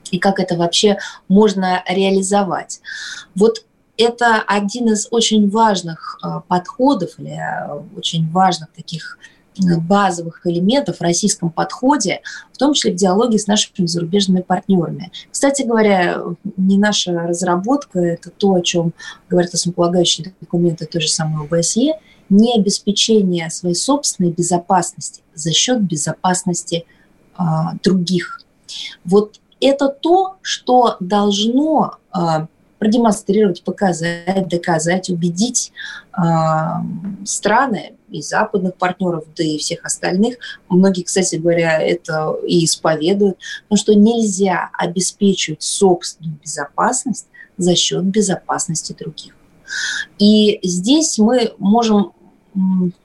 [0.10, 2.82] И как это вообще можно реализовать?
[3.36, 3.64] Вот
[3.96, 9.20] это один из очень важных а, подходов или а, очень важных таких
[9.60, 15.12] базовых элементов в российском подходе, в том числе в диалоге с нашими зарубежными партнерами.
[15.32, 16.22] Кстати говоря,
[16.58, 18.94] не наша разработка, это то, о чем
[19.30, 26.86] говорят основополагающие документы той же самой ОБСЕ, не обеспечение своей собственной безопасности за счет безопасности
[27.36, 28.42] а, других.
[29.06, 32.48] Вот это то, что должно а,
[32.84, 35.72] продемонстрировать, показать, доказать, убедить
[36.18, 36.22] э,
[37.24, 40.36] страны и западных партнеров, да и всех остальных.
[40.68, 48.94] Многие, кстати говоря, это и исповедуют, потому что нельзя обеспечивать собственную безопасность за счет безопасности
[49.00, 49.34] других.
[50.20, 52.12] И здесь мы можем,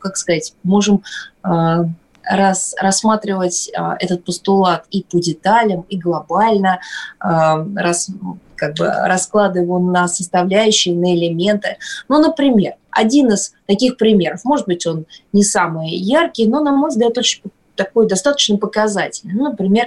[0.00, 1.04] как сказать, можем
[1.44, 1.84] э,
[2.24, 6.80] рас, рассматривать э, этот постулат и по деталям, и глобально,
[7.22, 7.28] э,
[7.76, 8.10] рас,
[8.58, 11.78] как бы раскладывая его на составляющие, на элементы.
[12.08, 16.90] Ну, например, один из таких примеров, может быть, он не самый яркий, но, на мой
[16.90, 17.42] взгляд, очень
[17.76, 19.34] такой достаточно показательный.
[19.34, 19.86] Ну, например,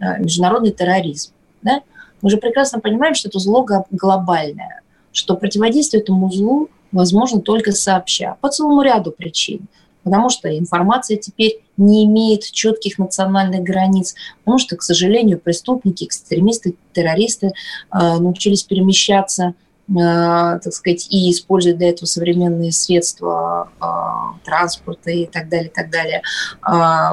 [0.00, 1.32] э, международный терроризм.
[1.62, 1.82] Да?
[2.22, 4.82] Мы же прекрасно понимаем, что это зло глобальное,
[5.12, 9.66] что противодействие этому злу возможно только сообща, по целому ряду причин–
[10.02, 16.76] потому что информация теперь не имеет четких национальных границ, потому что, к сожалению, преступники, экстремисты,
[16.92, 17.52] террористы э,
[17.90, 19.54] научились перемещаться
[19.88, 25.90] э, так сказать, и использовать для этого современные средства э, транспорта и так далее, так
[25.90, 26.22] далее.
[26.66, 27.12] Э,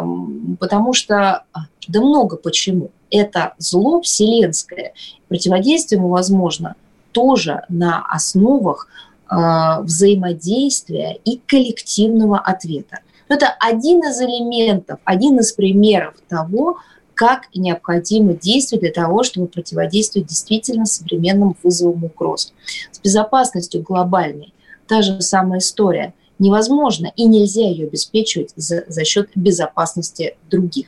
[0.60, 1.44] потому что,
[1.88, 2.92] да много почему.
[3.12, 4.94] Это зло вселенское.
[5.28, 6.76] Противодействие ему возможно
[7.12, 8.88] тоже на основах
[9.30, 13.00] а, взаимодействия и коллективного ответа.
[13.30, 16.80] Это один из элементов, один из примеров того,
[17.14, 22.54] как необходимо действовать для того, чтобы противодействовать действительно современным вызовам угроз.
[22.92, 24.54] С безопасностью глобальной
[24.88, 26.14] та же самая история.
[26.40, 30.88] Невозможно и нельзя ее обеспечивать за, за счет безопасности других.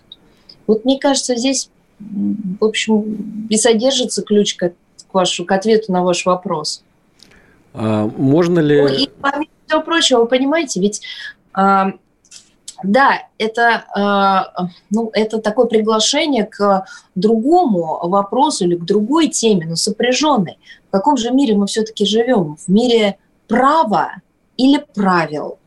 [0.66, 6.02] Вот мне кажется, здесь, в общем, и содержится ключ к, к, вашу, к ответу на
[6.04, 6.84] ваш вопрос.
[7.74, 8.82] А можно ли...
[8.82, 11.02] Ну, и помимо всего прочего, вы понимаете, ведь
[11.54, 11.92] а,
[12.84, 19.76] да, это, а, ну, это такое приглашение к другому вопросу или к другой теме, но
[19.76, 20.58] сопряженной.
[20.88, 22.58] В каком же мире мы все-таки живем?
[22.58, 23.18] В мире
[23.48, 24.14] права
[24.58, 25.60] или правил?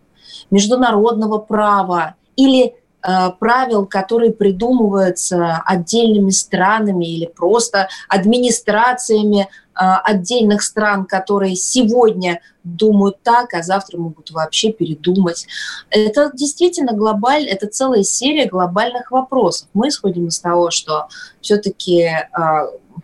[0.50, 2.74] Международного права или
[3.06, 13.22] Э, правил, которые придумываются отдельными странами или просто администрациями э, отдельных стран, которые сегодня думают
[13.22, 15.46] так, а завтра могут вообще передумать.
[15.90, 19.68] Это действительно глобаль, это целая серия глобальных вопросов.
[19.74, 21.08] Мы исходим из того, что
[21.40, 22.22] все-таки э,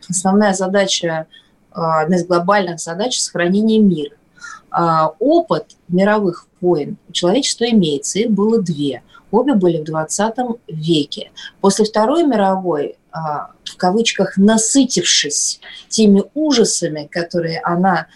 [0.08, 1.26] основная задача,
[1.72, 4.16] одна из глобальных задач– сохранение мира.
[5.18, 10.34] Опыт мировых войн у человечества имеется, их было две– Обе были в 20
[10.68, 11.30] веке.
[11.60, 18.06] После Второй мировой, а, в кавычках, насытившись теми ужасами, которые она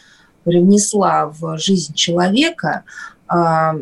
[0.44, 2.84] привнесла в жизнь человека,
[3.26, 3.76] а,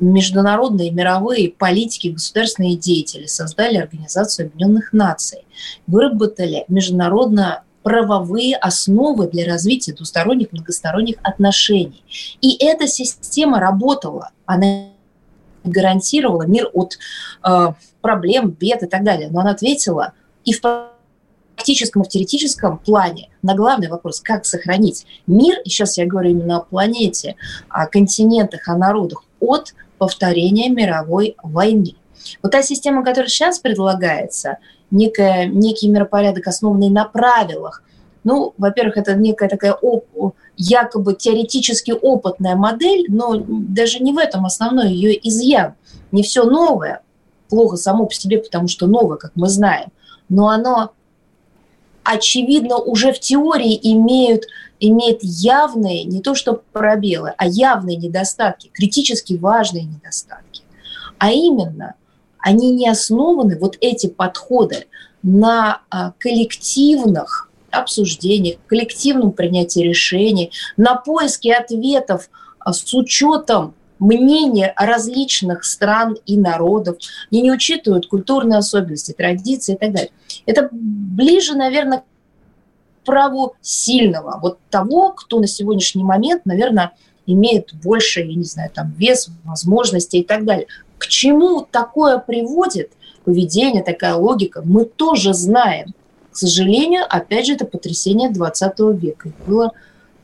[0.00, 5.46] международные мировые политики, государственные деятели создали Организацию Объединенных Наций,
[5.86, 12.02] выработали международно правовые основы для развития двусторонних многосторонних отношений.
[12.40, 14.30] И эта система работала.
[14.44, 14.88] Она
[15.62, 16.98] гарантировала мир от
[17.44, 17.72] э,
[18.06, 19.28] проблем, бед и так далее.
[19.32, 20.12] Но она ответила
[20.44, 20.60] и в
[21.56, 26.30] практическом, и в теоретическом плане на главный вопрос, как сохранить мир, и сейчас я говорю
[26.30, 27.34] именно о планете,
[27.68, 31.96] о континентах, о народах, от повторения мировой войны.
[32.42, 34.58] Вот та система, которая сейчас предлагается,
[34.92, 37.82] некая, некий миропорядок, основанный на правилах,
[38.22, 44.46] ну, во-первых, это некая такая оп- якобы теоретически опытная модель, но даже не в этом
[44.46, 45.74] основной ее изъян.
[46.12, 47.02] Не все новое
[47.48, 49.90] плохо само по себе, потому что новое, как мы знаем,
[50.28, 50.92] но оно,
[52.04, 54.44] очевидно, уже в теории имеют,
[54.80, 60.62] имеет явные, не то что пробелы, а явные недостатки, критически важные недостатки.
[61.18, 61.94] А именно,
[62.38, 64.86] они не основаны, вот эти подходы,
[65.22, 72.30] на а, коллективных обсуждениях, коллективном принятии решений, на поиске ответов
[72.60, 76.96] а, с учетом мнения различных стран и народов,
[77.30, 80.10] и не учитывают культурные особенности, традиции и так далее.
[80.44, 82.04] Это ближе, наверное, к
[83.04, 86.92] праву сильного, вот того, кто на сегодняшний момент, наверное,
[87.26, 90.66] имеет больше, я не знаю, там, вес, возможности и так далее.
[90.98, 92.92] К чему такое приводит
[93.24, 95.94] поведение, такая логика, мы тоже знаем.
[96.30, 99.32] К сожалению, опять же, это потрясение 20 века.
[99.46, 99.72] было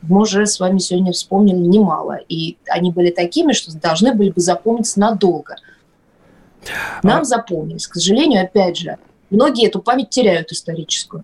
[0.07, 2.19] мы уже с вами сегодня вспомнили немало.
[2.27, 5.55] И они были такими, что должны были бы запомниться надолго.
[7.03, 7.25] Нам а...
[7.25, 7.87] запомнились.
[7.87, 8.97] К сожалению, опять же,
[9.29, 11.23] многие эту память теряют историческую.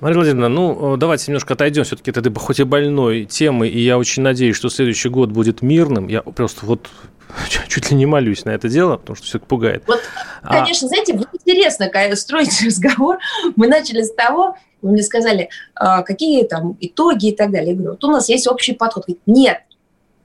[0.00, 3.98] Мария Владимировна, ну, давайте немножко отойдем все-таки от этой, хоть и больной темы, и я
[3.98, 6.08] очень надеюсь, что следующий год будет мирным.
[6.08, 6.88] Я просто вот
[7.68, 9.84] чуть ли не молюсь на это дело, потому что все это пугает.
[9.86, 10.00] Вот,
[10.42, 10.88] а конечно, а...
[10.88, 13.18] знаете, интересно когда строить разговор.
[13.56, 17.70] Мы начали с того, вы мне сказали, а, какие там итоги и так далее.
[17.70, 19.04] Я говорю, вот у нас есть общий подход.
[19.06, 19.62] Говорит, нет,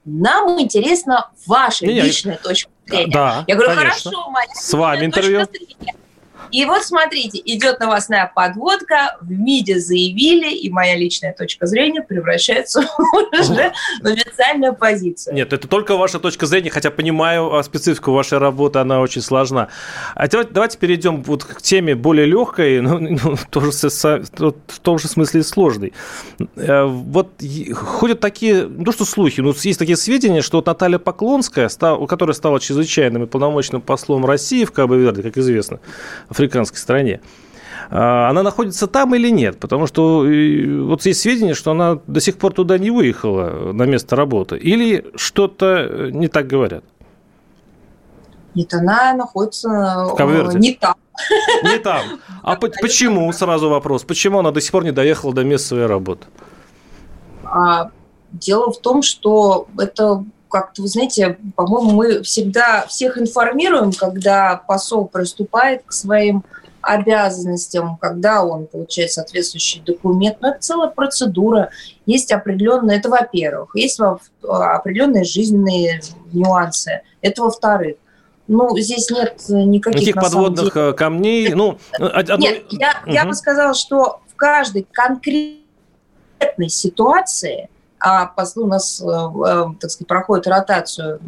[0.06, 3.12] нам интересна ваша не, личная точка зрения.
[3.12, 4.12] Да, я говорю, конечно.
[4.12, 5.46] хорошо, моя С вами интервью.
[5.46, 5.96] Зрения.
[6.52, 12.82] И вот смотрите, идет новостная подводка, в МИДе заявили, и моя личная точка зрения превращается
[13.34, 15.36] уже в официальную позицию.
[15.36, 19.70] Нет, это только ваша точка зрения, хотя понимаю а, специфику вашей работы, она очень сложна.
[20.16, 25.44] А давайте, перейдем вот к теме более легкой, но ну, тоже в том же смысле
[25.44, 25.94] сложной.
[26.56, 27.42] Э, вот
[27.74, 32.60] ходят такие, ну что слухи, ну есть такие сведения, что вот Наталья Поклонская, которая стала
[32.60, 35.80] чрезвычайным и полномочным послом России в Кабо-Верде, как известно,
[36.36, 37.22] африканской стране.
[37.90, 39.60] А, она находится там или нет?
[39.60, 44.16] Потому что вот есть сведения, что она до сих пор туда не выехала на место
[44.16, 44.58] работы.
[44.58, 46.84] Или что-то не так говорят?
[48.54, 50.96] Нет, она находится в э, не там.
[51.64, 52.04] Не там.
[52.42, 56.28] А почему, сразу вопрос, почему она до сих пор не доехала до места своей работы?
[57.46, 57.90] А,
[58.32, 65.06] дело в том, что это как-то, вы знаете, по-моему, мы всегда всех информируем, когда посол
[65.06, 66.46] приступает к своим
[66.80, 70.38] обязанностям, когда он получает соответствующий документ.
[70.40, 71.72] Но это целая процедура.
[72.06, 76.00] Есть определенные, это во-первых, есть определенные жизненные
[76.32, 77.02] нюансы.
[77.20, 77.98] Это во-вторых.
[78.48, 80.04] Ну, здесь нет никаких...
[80.04, 80.92] Никаких подводных деле...
[80.92, 81.54] Э, камней?
[81.54, 82.38] Ну, одно...
[82.38, 83.12] Нет, я, угу.
[83.12, 87.68] я бы сказала, что в каждой конкретной ситуации
[88.00, 91.20] а послы у нас, э, э, так сказать, проходят ротацию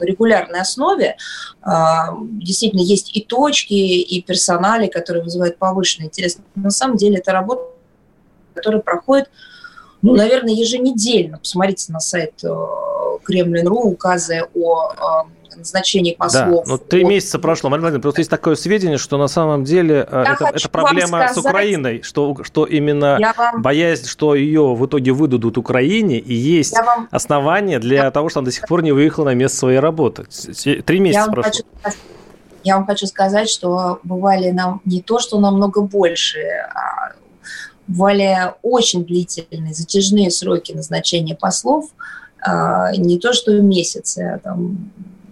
[0.00, 1.16] регулярной основе.
[1.62, 6.38] А, действительно, есть и точки, и персонали, которые вызывают повышенный интерес.
[6.54, 7.62] На самом деле это работа,
[8.54, 9.30] которая проходит,
[10.02, 11.38] ну, наверное, еженедельно.
[11.38, 12.48] Посмотрите на сайт э,
[13.24, 16.66] Кремлин.ру, указы о назначении послов.
[16.66, 17.08] Да, ну три от...
[17.08, 20.68] месяца прошло, Марина Владимировна, просто есть такое сведение, что на самом деле э, это, это
[20.68, 23.62] проблема сказать, с Украиной, что, что именно вам...
[23.62, 27.08] боязнь, что ее в итоге выдадут Украине, и есть вам...
[27.10, 28.10] основания для я...
[28.10, 30.24] того, что она до сих пор не выехала на место своей работы.
[30.84, 31.52] Три месяца прошло.
[31.82, 31.96] Хочу...
[32.64, 36.40] Я вам хочу сказать, что бывали нам не то, что намного больше,
[36.74, 37.12] а
[37.86, 41.90] бывали очень длительные, затяжные сроки назначения послов,
[42.40, 44.90] а, не то что месяцы, а там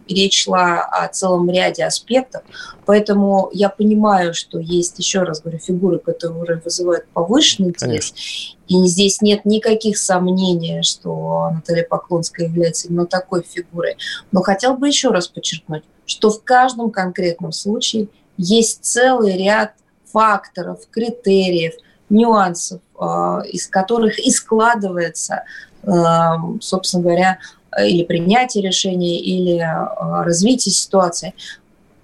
[0.09, 2.43] речь шла о целом ряде аспектов,
[2.87, 8.85] поэтому я понимаю, что есть, еще раз говорю, фигуры, которые вызывают повышенный интерес, Конечно.
[8.85, 13.97] и здесь нет никаких сомнений, что Наталья Поклонская является именно такой фигурой.
[14.33, 19.73] Но хотел бы еще раз подчеркнуть, что в каждом конкретном случае есть целый ряд
[20.13, 21.75] факторов, критериев,
[22.09, 25.45] нюансов, а, из которых и складывается,
[25.83, 27.39] а, собственно говоря,
[27.81, 31.35] или принятие решения, или а, развитие ситуации.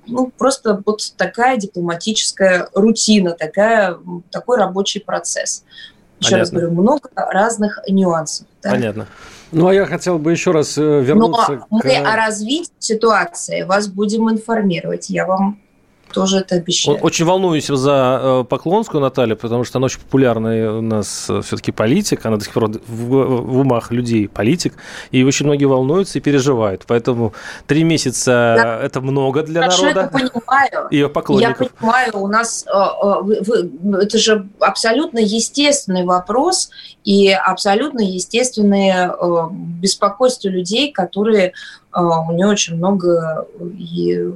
[0.06, 3.96] Ну, просто вот такая дипломатическая рутина, такая,
[4.30, 5.64] такой рабочий процесс.
[6.18, 6.38] Еще Понятно.
[6.38, 8.46] раз говорю, много разных нюансов.
[8.62, 8.70] Да?
[8.70, 9.06] Понятно.
[9.52, 11.84] Ну, а я хотел бы еще раз э, вернуться Но к...
[11.84, 15.10] мы о развитии ситуации вас будем информировать.
[15.10, 15.60] Я вам
[16.12, 16.98] тоже это обещаю.
[16.98, 21.72] Очень волнуюсь за э, Поклонскую Наталью, потому что она очень популярная у нас э, все-таки
[21.72, 24.74] политик, она до сих пор в, умах людей политик,
[25.10, 26.84] и очень многие волнуются и переживают.
[26.86, 27.32] Поэтому
[27.66, 28.80] три месяца да.
[28.82, 30.00] это много для Хорошо, народа.
[30.00, 30.88] Я понимаю.
[30.90, 31.60] Ее поклонников.
[31.60, 36.70] Я понимаю, у нас э, это же абсолютно естественный вопрос
[37.04, 39.14] и абсолютно естественное
[39.50, 41.52] беспокойство людей, которые
[41.94, 43.46] у нее очень много
[43.78, 44.32] и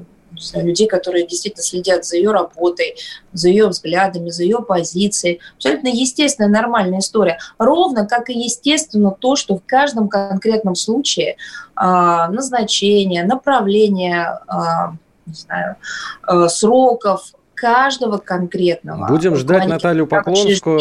[0.55, 2.97] людей, которые действительно следят за ее работой,
[3.33, 5.41] за ее взглядами, за ее позицией.
[5.57, 7.39] Абсолютно естественная, нормальная история.
[7.59, 11.37] Ровно как и естественно то, что в каждом конкретном случае
[11.75, 14.93] а, назначение, направление, а,
[15.27, 15.77] не знаю,
[16.23, 19.07] а, сроков, каждого конкретного.
[19.09, 20.81] Будем ждать Наталью Поклонскую.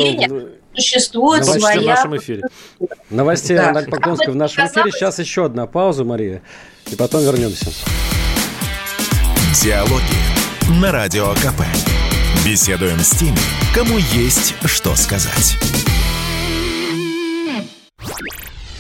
[0.76, 1.82] Существует Новостей своя...
[1.82, 2.44] в нашем эфире.
[3.12, 3.68] Новостей да.
[3.68, 4.92] Натальи Поклонской в нашем эфире.
[4.92, 6.42] Сейчас еще одна пауза, Мария,
[6.92, 7.68] и потом вернемся.
[9.62, 11.62] Диалоги на Радио КП.
[12.44, 13.38] Беседуем с теми,
[13.76, 15.58] кому есть что сказать.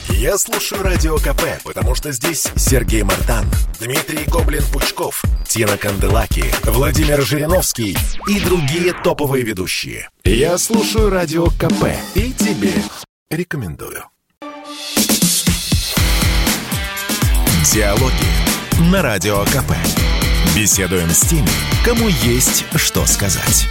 [0.09, 3.45] Я слушаю Радио КП, потому что здесь Сергей Мартан,
[3.79, 7.95] Дмитрий Гоблин-Пучков, Тина Канделаки, Владимир Жириновский
[8.27, 10.09] и другие топовые ведущие.
[10.23, 12.73] Я слушаю Радио КП и тебе
[13.29, 14.05] рекомендую.
[17.71, 19.73] Диалоги на Радио КП.
[20.55, 21.47] Беседуем с теми,
[21.83, 23.67] кому есть что сказать.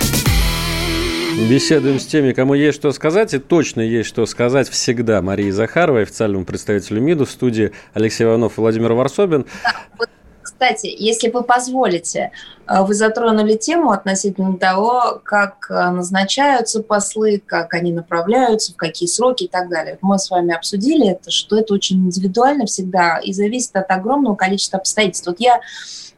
[1.48, 6.02] Беседуем с теми, кому есть что сказать, и точно есть что сказать всегда Марии Захаровой,
[6.02, 9.46] официальному представителю МИДу, в студии Алексей Иванов и Владимир Варсобин.
[9.62, 10.08] Да, вот,
[10.62, 12.30] кстати, если вы позволите,
[12.68, 19.08] э, вы затронули тему относительно того, как э, назначаются послы, как они направляются, в какие
[19.08, 19.98] сроки и так далее.
[20.02, 24.78] Мы с вами обсудили это, что это очень индивидуально всегда и зависит от огромного количества
[24.78, 25.26] обстоятельств.
[25.26, 25.60] Вот я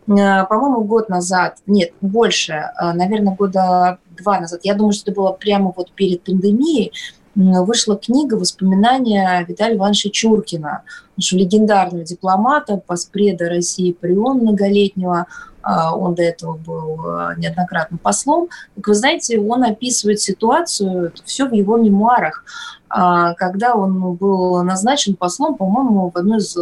[0.07, 5.33] Э, по-моему, год назад, нет, больше, наверное, года два назад, я думаю, что это было
[5.33, 6.93] прямо вот перед пандемией,
[7.35, 10.83] вышла книга «Воспоминания Виталия Ивановича Чуркина»,
[11.17, 15.27] нашего легендарного дипломата, поспреда России Прион многолетнего,
[15.63, 18.49] а, он до этого был э, неоднократно послом.
[18.77, 22.45] Так вы знаете, он описывает ситуацию, все в его мемуарах,
[22.89, 26.55] а, когда он был назначен послом, по-моему, в одной из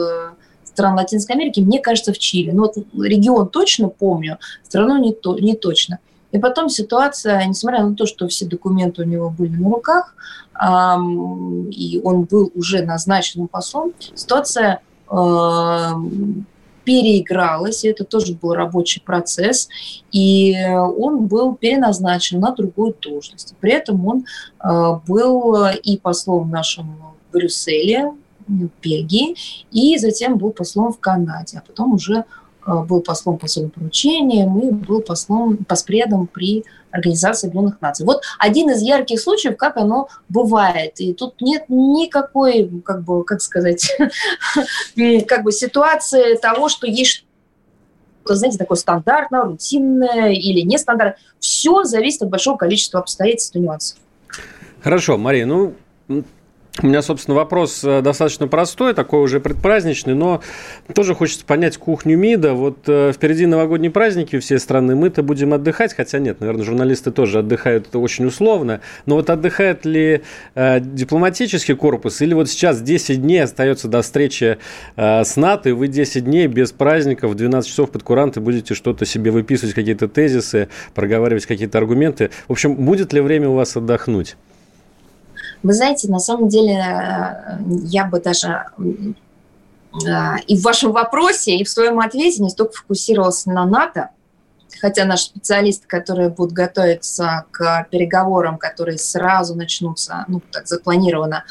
[0.65, 2.51] стран Латинской Америки, мне кажется, в Чили.
[2.51, 5.99] Но вот регион точно помню, страну не, то, не точно.
[6.33, 10.15] И потом ситуация, несмотря на то, что все документы у него были на руках,
[11.71, 14.81] и он был уже назначенным послом, ситуация
[16.85, 19.69] переигралась, и это тоже был рабочий процесс,
[20.11, 23.55] и он был переназначен на другую должность.
[23.61, 24.25] При этом он
[24.59, 26.97] э, был и послом в нашем
[27.33, 28.13] Брюсселе,
[28.49, 29.37] в Бельгии,
[29.71, 32.25] и затем был послом в Канаде, а потом уже
[32.67, 38.05] был послом по особым поручениям и был послом, поспредом при Организации Объединенных Наций.
[38.05, 41.01] Вот один из ярких случаев, как оно бывает.
[41.01, 43.91] И тут нет никакой, как бы, как сказать,
[45.27, 47.25] как бы ситуации того, что есть
[48.25, 51.19] что знаете, такое стандартное, рутинное или нестандартное.
[51.41, 53.99] Все зависит от большого количества обстоятельств и нюансов.
[54.81, 55.75] Хорошо, Мария, ну,
[56.81, 60.41] у меня, собственно, вопрос э, достаточно простой, такой уже предпраздничный, но
[60.95, 62.55] тоже хочется понять кухню МИДа.
[62.55, 67.41] Вот э, впереди новогодние праздники всей страны, мы-то будем отдыхать, хотя нет, наверное, журналисты тоже
[67.41, 70.23] отдыхают очень условно, но вот отдыхает ли
[70.55, 74.57] э, дипломатический корпус или вот сейчас 10 дней остается до встречи
[74.97, 78.73] э, с НАТО, и вы 10 дней без праздников, в 12 часов под куранты будете
[78.73, 82.31] что-то себе выписывать, какие-то тезисы, проговаривать какие-то аргументы.
[82.49, 84.37] В общем, будет ли время у вас отдохнуть?
[85.63, 91.65] Вы знаете, на самом деле э, я бы даже э, и в вашем вопросе, и
[91.65, 94.11] в своем ответе не столько фокусировался на НАТО,
[94.81, 101.45] хотя наши специалисты, которые будут готовиться к переговорам, которые сразу начнутся, ну, так запланировано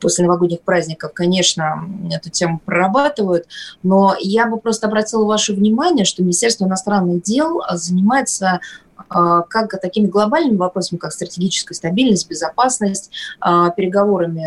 [0.00, 3.46] после новогодних праздников, конечно, эту тему прорабатывают,
[3.82, 8.60] но я бы просто обратила ваше внимание, что Министерство иностранных дел занимается
[9.08, 14.44] а, как такими глобальными вопросами, как стратегическая стабильность, безопасность, а, переговорами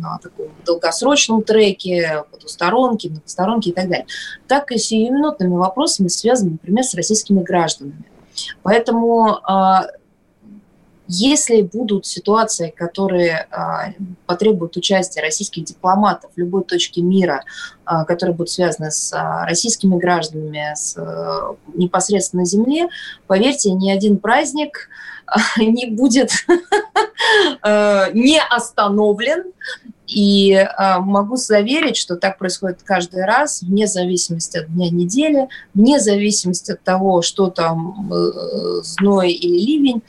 [0.00, 4.06] на таком долгосрочном треке, потусторонке, многосторонке и так далее,
[4.46, 8.04] так и сиюминутными вопросами, связанными, например, с российскими гражданами.
[8.62, 9.86] Поэтому а,
[11.06, 13.92] если будут ситуации, которые а,
[14.26, 17.44] потребуют участия российских дипломатов в любой точке мира,
[17.84, 20.96] а, которые будут связаны с а, российскими гражданами, с
[21.74, 22.88] непосредственно на земле,
[23.26, 24.88] поверьте, ни один праздник
[25.58, 26.30] не будет
[27.64, 29.52] не остановлен.
[30.06, 30.62] И
[31.00, 36.82] могу заверить, что так происходит каждый раз, вне зависимости от дня недели, вне зависимости от
[36.82, 40.02] того, что там э, зной или ливень.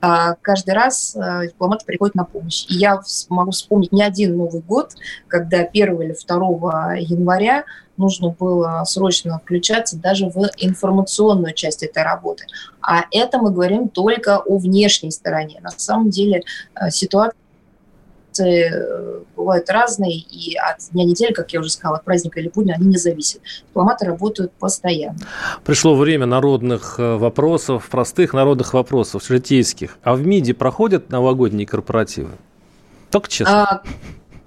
[0.00, 2.66] А, каждый раз дипломаты приходят на помощь.
[2.68, 4.94] И я могу вспомнить не один Новый год,
[5.28, 7.64] когда 1 или 2 января
[8.00, 12.46] нужно было срочно включаться даже в информационную часть этой работы.
[12.80, 15.60] А это мы говорим только о внешней стороне.
[15.62, 16.42] На самом деле
[16.74, 17.39] э, ситуация
[19.36, 22.86] бывают разные, и от дня недели, как я уже сказала, от праздника или будня, они
[22.86, 23.40] не зависят.
[23.68, 25.18] Дипломаты работают постоянно.
[25.64, 29.98] Пришло время народных э, вопросов, простых народных вопросов, житейских.
[30.02, 32.30] А в МИДе проходят новогодние корпоративы?
[33.10, 33.62] Только честно.
[33.62, 33.82] А,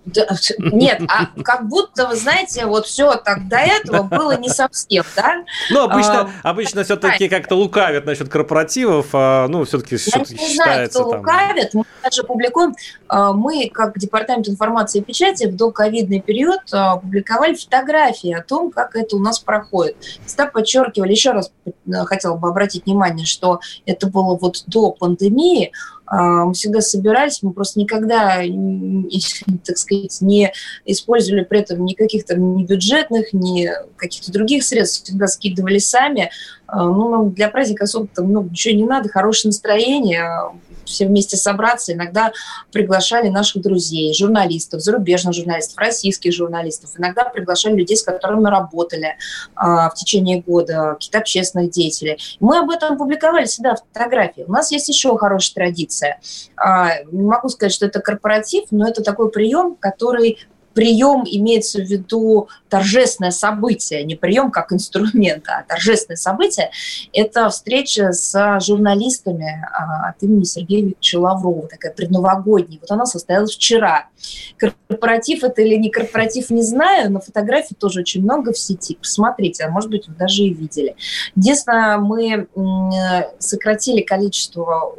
[0.60, 5.44] нет, а как будто, вы знаете, вот все так до этого было не совсем, да?
[5.70, 10.56] Ну, обычно, а, обычно все-таки как-то лукавят насчет корпоративов, а, ну, все-таки все Я не
[10.56, 11.20] знаю, кто там...
[11.20, 12.76] лукавит, мы даже публикуем,
[13.08, 18.72] а, мы, как Департамент информации и печати, в доковидный период а, публиковали фотографии о том,
[18.72, 19.96] как это у нас проходит.
[20.26, 21.52] Всегда подчеркивали, еще раз
[22.06, 25.72] хотела бы обратить внимание, что это было вот до пандемии,
[26.12, 28.42] мы всегда собирались, мы просто никогда,
[29.66, 30.54] так сказать, не
[30.86, 36.30] использовали при этом никаких там ни бюджетных, ни каких-то других средств, всегда скидывали сами.
[36.68, 40.28] А, ну, нам для праздника особо там много ничего не надо, хорошее настроение,
[40.86, 41.94] все вместе собраться.
[41.94, 42.32] Иногда
[42.72, 46.92] приглашали наших друзей, журналистов, зарубежных журналистов, российских журналистов.
[46.98, 49.18] Иногда приглашали людей, с которыми работали
[49.56, 52.18] а, в течение года, каких-то общественных деятелей.
[52.40, 54.46] Мы об этом публиковали всегда фотографии.
[54.48, 56.20] У нас есть еще хорошая традиция.
[56.56, 60.40] А, не могу сказать, что это корпоратив, но это такой прием, который
[60.74, 66.72] прием имеется в виду торжественное событие, не прием как инструмент, а торжественное событие,
[67.14, 72.80] это встреча с журналистами а, от имени Сергея Викторовича Лаврова, такая предновогодняя.
[72.82, 74.08] Вот она состоялась вчера.
[74.58, 78.96] Корпоратив это или не корпоратив, не знаю, но фотографий тоже очень много в сети.
[78.96, 80.96] Посмотрите, а может быть, вы даже и видели.
[81.36, 82.48] Единственное, мы
[83.40, 84.94] сократили количество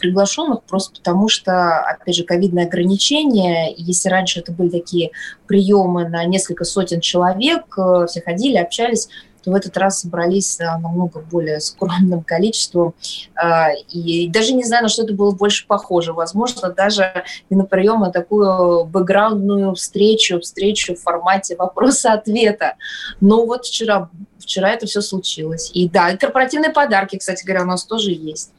[0.00, 3.72] приглашенных просто потому что, опять же, ковидные ограничения.
[3.76, 5.10] Если раньше это были такие
[5.46, 9.08] приемы на несколько сотен человек, э, все ходили, общались,
[9.42, 12.94] то в этот раз собрались э, намного более скромным количеством.
[13.42, 16.12] Э, и даже не знаю, на что это было больше похоже.
[16.12, 22.76] Возможно, даже не на прием, а такую бэкграундную встречу, встречу в формате вопроса-ответа.
[23.20, 25.70] Но вот вчера, вчера это все случилось.
[25.74, 28.50] И да, и корпоративные подарки, кстати говоря, у нас тоже есть.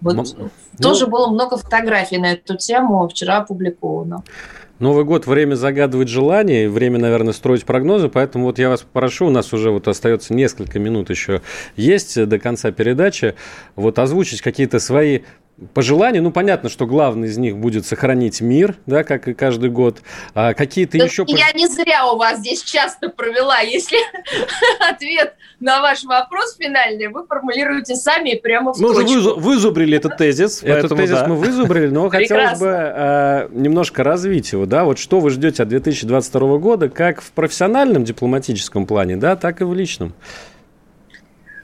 [0.00, 0.14] Вот.
[0.14, 0.50] Ну,
[0.80, 4.22] Тоже было много фотографий на эту тему вчера опубликовано.
[4.80, 9.30] Новый год– время загадывать желания, время, наверное, строить прогнозы, поэтому вот я вас попрошу, у
[9.30, 11.42] нас уже вот остается несколько минут еще
[11.76, 13.36] есть до конца передачи,
[13.76, 15.20] вот озвучить какие-то свои
[15.72, 16.20] пожелания.
[16.20, 20.02] Ну, понятно, что главное из них будет сохранить мир, да, как и каждый год.
[20.34, 21.24] А какие-то да еще...
[21.28, 23.60] Я не зря у вас здесь часто провела.
[23.60, 23.98] Если
[24.80, 25.34] ответ
[25.64, 29.18] на ваш вопрос финальный вы формулируете сами прямо в Мы точку.
[29.18, 30.62] уже вызубрили этот тезис.
[30.62, 34.66] Этот тезис мы вызубрили, но хотелось бы э, немножко развить его.
[34.66, 34.84] Да?
[34.84, 39.64] Вот что вы ждете от 2022 года, как в профессиональном дипломатическом плане, да, так и
[39.64, 40.12] в личном?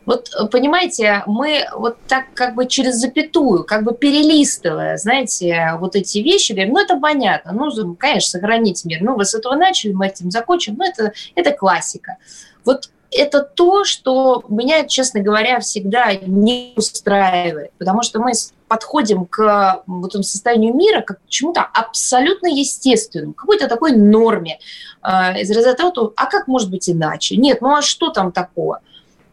[0.06, 5.94] Вот, э, понимаете, мы вот так как бы через запятую, как бы перелистывая, знаете, вот
[5.94, 9.02] эти вещи, говорим, ну, это понятно, ну, конечно, сохранить мир.
[9.02, 12.16] Ну, вы с этого начали, мы этим закончим, ну, это, это классика.
[12.64, 18.32] Вот это то, что меня, честно говоря, всегда не устраивает, потому что мы
[18.68, 24.58] подходим к вот этому состоянию мира как к чему-то абсолютно естественному, какой-то такой норме.
[25.02, 27.36] Э, из разряда того, а как может быть иначе?
[27.36, 28.80] Нет, ну а что там такого?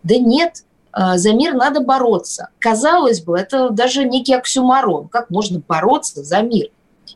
[0.03, 0.63] Да нет,
[0.99, 2.49] а, за мир надо бороться.
[2.57, 5.09] Казалось бы, это даже некий оксюмарон.
[5.09, 6.69] Как можно бороться за мир?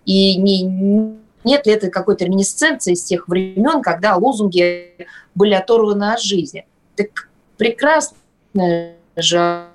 [0.06, 6.22] И не, нет ли это какой-то реминесценции из тех времен, когда лозунги были оторваны от
[6.22, 6.66] жизни?
[6.96, 9.68] Так прекрасная же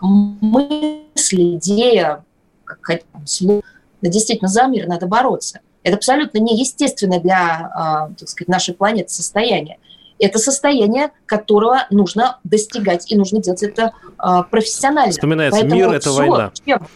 [0.00, 2.24] мысль, идея,
[2.64, 3.62] как хотим, слово,
[4.00, 5.60] да действительно за мир надо бороться.
[5.82, 9.78] Это абсолютно неестественное для, а, так сказать, нашей планеты состояние.
[10.18, 13.92] Это состояние, которого нужно достигать, и нужно делать это
[14.22, 15.10] э, профессионально.
[15.10, 16.52] Вспоминается, Поэтому мир– это война.
[16.64, 16.86] Чем,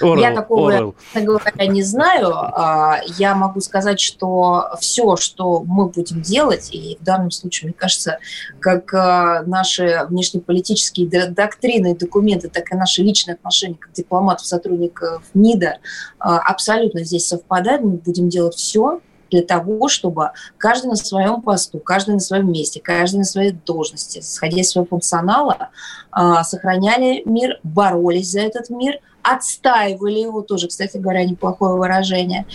[0.00, 2.30] Орел, я такого, говоря, не знаю.
[2.32, 7.74] А, я могу сказать, что все, что мы будем делать, и в данном случае, мне
[7.76, 8.18] кажется,
[8.60, 15.22] как а, наши внешнеполитические доктрины и документы, так и наши личные отношения как дипломатов, сотрудников
[15.34, 15.78] МИДа
[16.18, 17.82] абсолютно здесь совпадают.
[17.82, 19.00] Мы будем делать все,
[19.30, 24.20] для того, чтобы каждый на своем посту, каждый на своем месте, каждый на своей должности,
[24.20, 25.70] сходя из своего функционала,
[26.10, 32.46] а, сохраняли мир, боролись за этот мир, отстаивали его, тоже, кстати говоря, неплохое выражение,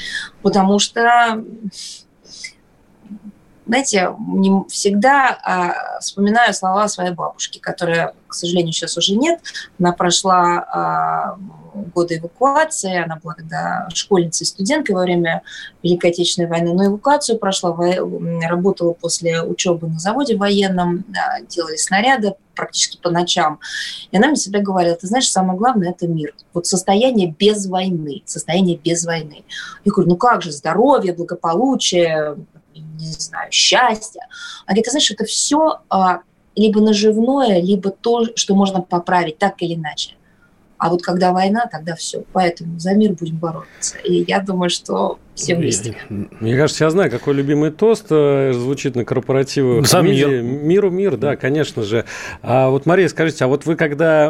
[0.41, 1.43] потому что
[3.67, 9.41] знаете, не всегда а, вспоминаю слова своей бабушки, которая, к сожалению, сейчас уже нет.
[9.79, 11.37] Она прошла а,
[11.93, 15.41] годы эвакуации, она была тогда школьницей, студенткой во время
[15.83, 17.75] Великой Отечественной войны, но эвакуацию прошла,
[18.43, 21.05] работала после учебы на заводе военном,
[21.49, 23.59] делали снаряды практически по ночам.
[24.11, 26.33] И она мне всегда говорила, ты знаешь, самое главное– это мир.
[26.53, 29.43] Вот состояние без войны, состояние без войны.
[29.83, 32.37] Я говорю, ну как же, здоровье, благополучие,
[32.73, 34.21] не знаю, счастья.
[34.65, 36.21] Она говорит, ты знаешь, это все а,
[36.55, 40.15] либо наживное, либо то, что можно поправить так или иначе.
[40.77, 42.23] А вот когда война, тогда все.
[42.33, 43.97] Поэтому за мир будем бороться.
[44.03, 45.95] И я думаю, что все вместе.
[46.09, 49.87] Мне кажется, я знаю, какой любимый тост э, звучит на корпоративах.
[49.87, 50.41] За мир.
[50.41, 52.05] Миру мир, да, конечно же.
[52.41, 54.27] А вот, Мария, скажите, а вот вы, когда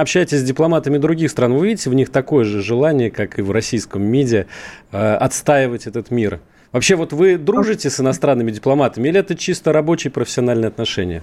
[0.00, 3.50] общаетесь с дипломатами других стран, вы видите в них такое же желание, как и в
[3.50, 4.46] российском МИДе,
[4.92, 6.40] э, отстаивать этот мир?
[6.72, 11.22] Вообще, вот вы дружите с иностранными дипломатами или это чисто рабочие профессиональные отношения?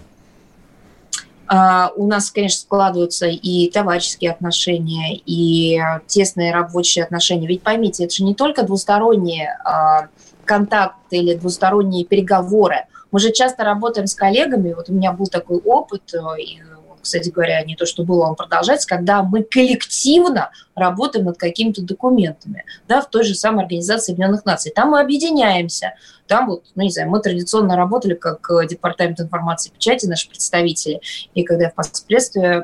[1.48, 7.48] А, у нас, конечно, складываются и товарищеские отношения, и тесные рабочие отношения.
[7.48, 10.08] Ведь поймите, это же не только двусторонние а,
[10.46, 12.86] контакты или двусторонние переговоры.
[13.12, 14.74] Мы же часто работаем с коллегами.
[14.74, 16.60] Вот у меня был такой опыт, э, и
[17.06, 22.66] кстати говоря, не то, что было, он продолжается, когда мы коллективно работаем над какими-то документами,
[22.88, 24.72] да, в той же самой Организации Объединенных Наций.
[24.76, 25.94] Там мы объединяемся,
[26.28, 30.28] там вот, ну, не знаю, мы традиционно работали как э, Департамент информации и печати, наши
[30.30, 31.02] представители,
[31.34, 31.70] и когда я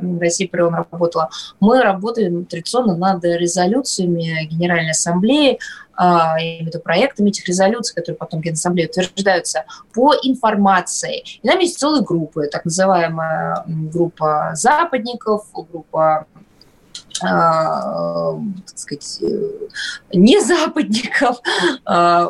[0.02, 5.60] в России при он работала, мы работаем традиционно над резолюциями Генеральной Ассамблеи,
[5.94, 11.24] а, виду проектами этих резолюций, которые потом Генассамблеей утверждаются, по информации.
[11.44, 16.26] И там есть целые группы, так называемая группа западников, группа
[17.22, 19.50] так сказать, э,
[20.14, 21.38] не западников.
[21.84, 22.30] А,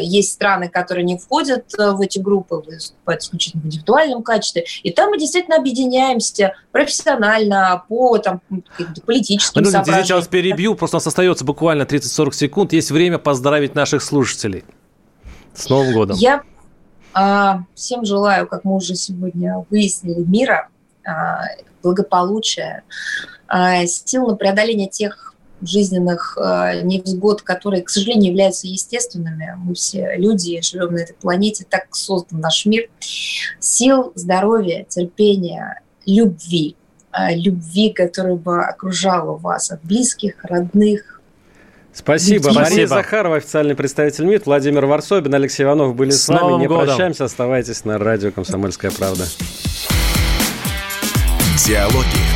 [0.00, 4.64] есть страны, которые не входят в эти группы, выступают исключительно в индивидуальном качестве.
[4.82, 8.40] И там мы действительно объединяемся профессионально по там,
[9.04, 10.06] политическим ну, соображениям.
[10.08, 12.72] Я вас перебью, просто у нас остается буквально 30-40 секунд.
[12.72, 14.64] Есть время поздравить наших слушателей.
[15.54, 16.16] С Новым годом!
[16.16, 16.42] Я
[17.12, 20.68] а, всем желаю, как мы уже сегодня выяснили, мира,
[21.06, 21.44] а,
[21.82, 22.82] благополучия,
[23.86, 29.54] сил на преодоление тех жизненных э, невзгод, которые, к сожалению, являются естественными.
[29.56, 32.88] Мы все люди, живем на этой планете, так создан наш мир.
[33.58, 36.76] Сил, здоровья, терпения, любви.
[37.12, 41.12] Э, любви, которая бы окружала вас от близких, родных,
[41.92, 42.42] Спасибо.
[42.42, 42.62] Спасибо.
[42.62, 46.60] Мария Захарова, официальный представитель МИД, Владимир Варсобин, Алексей Иванов были с, с вами.
[46.60, 46.84] Не годом.
[46.84, 49.24] прощаемся, оставайтесь на радио «Комсомольская правда».
[51.64, 52.35] Диалоги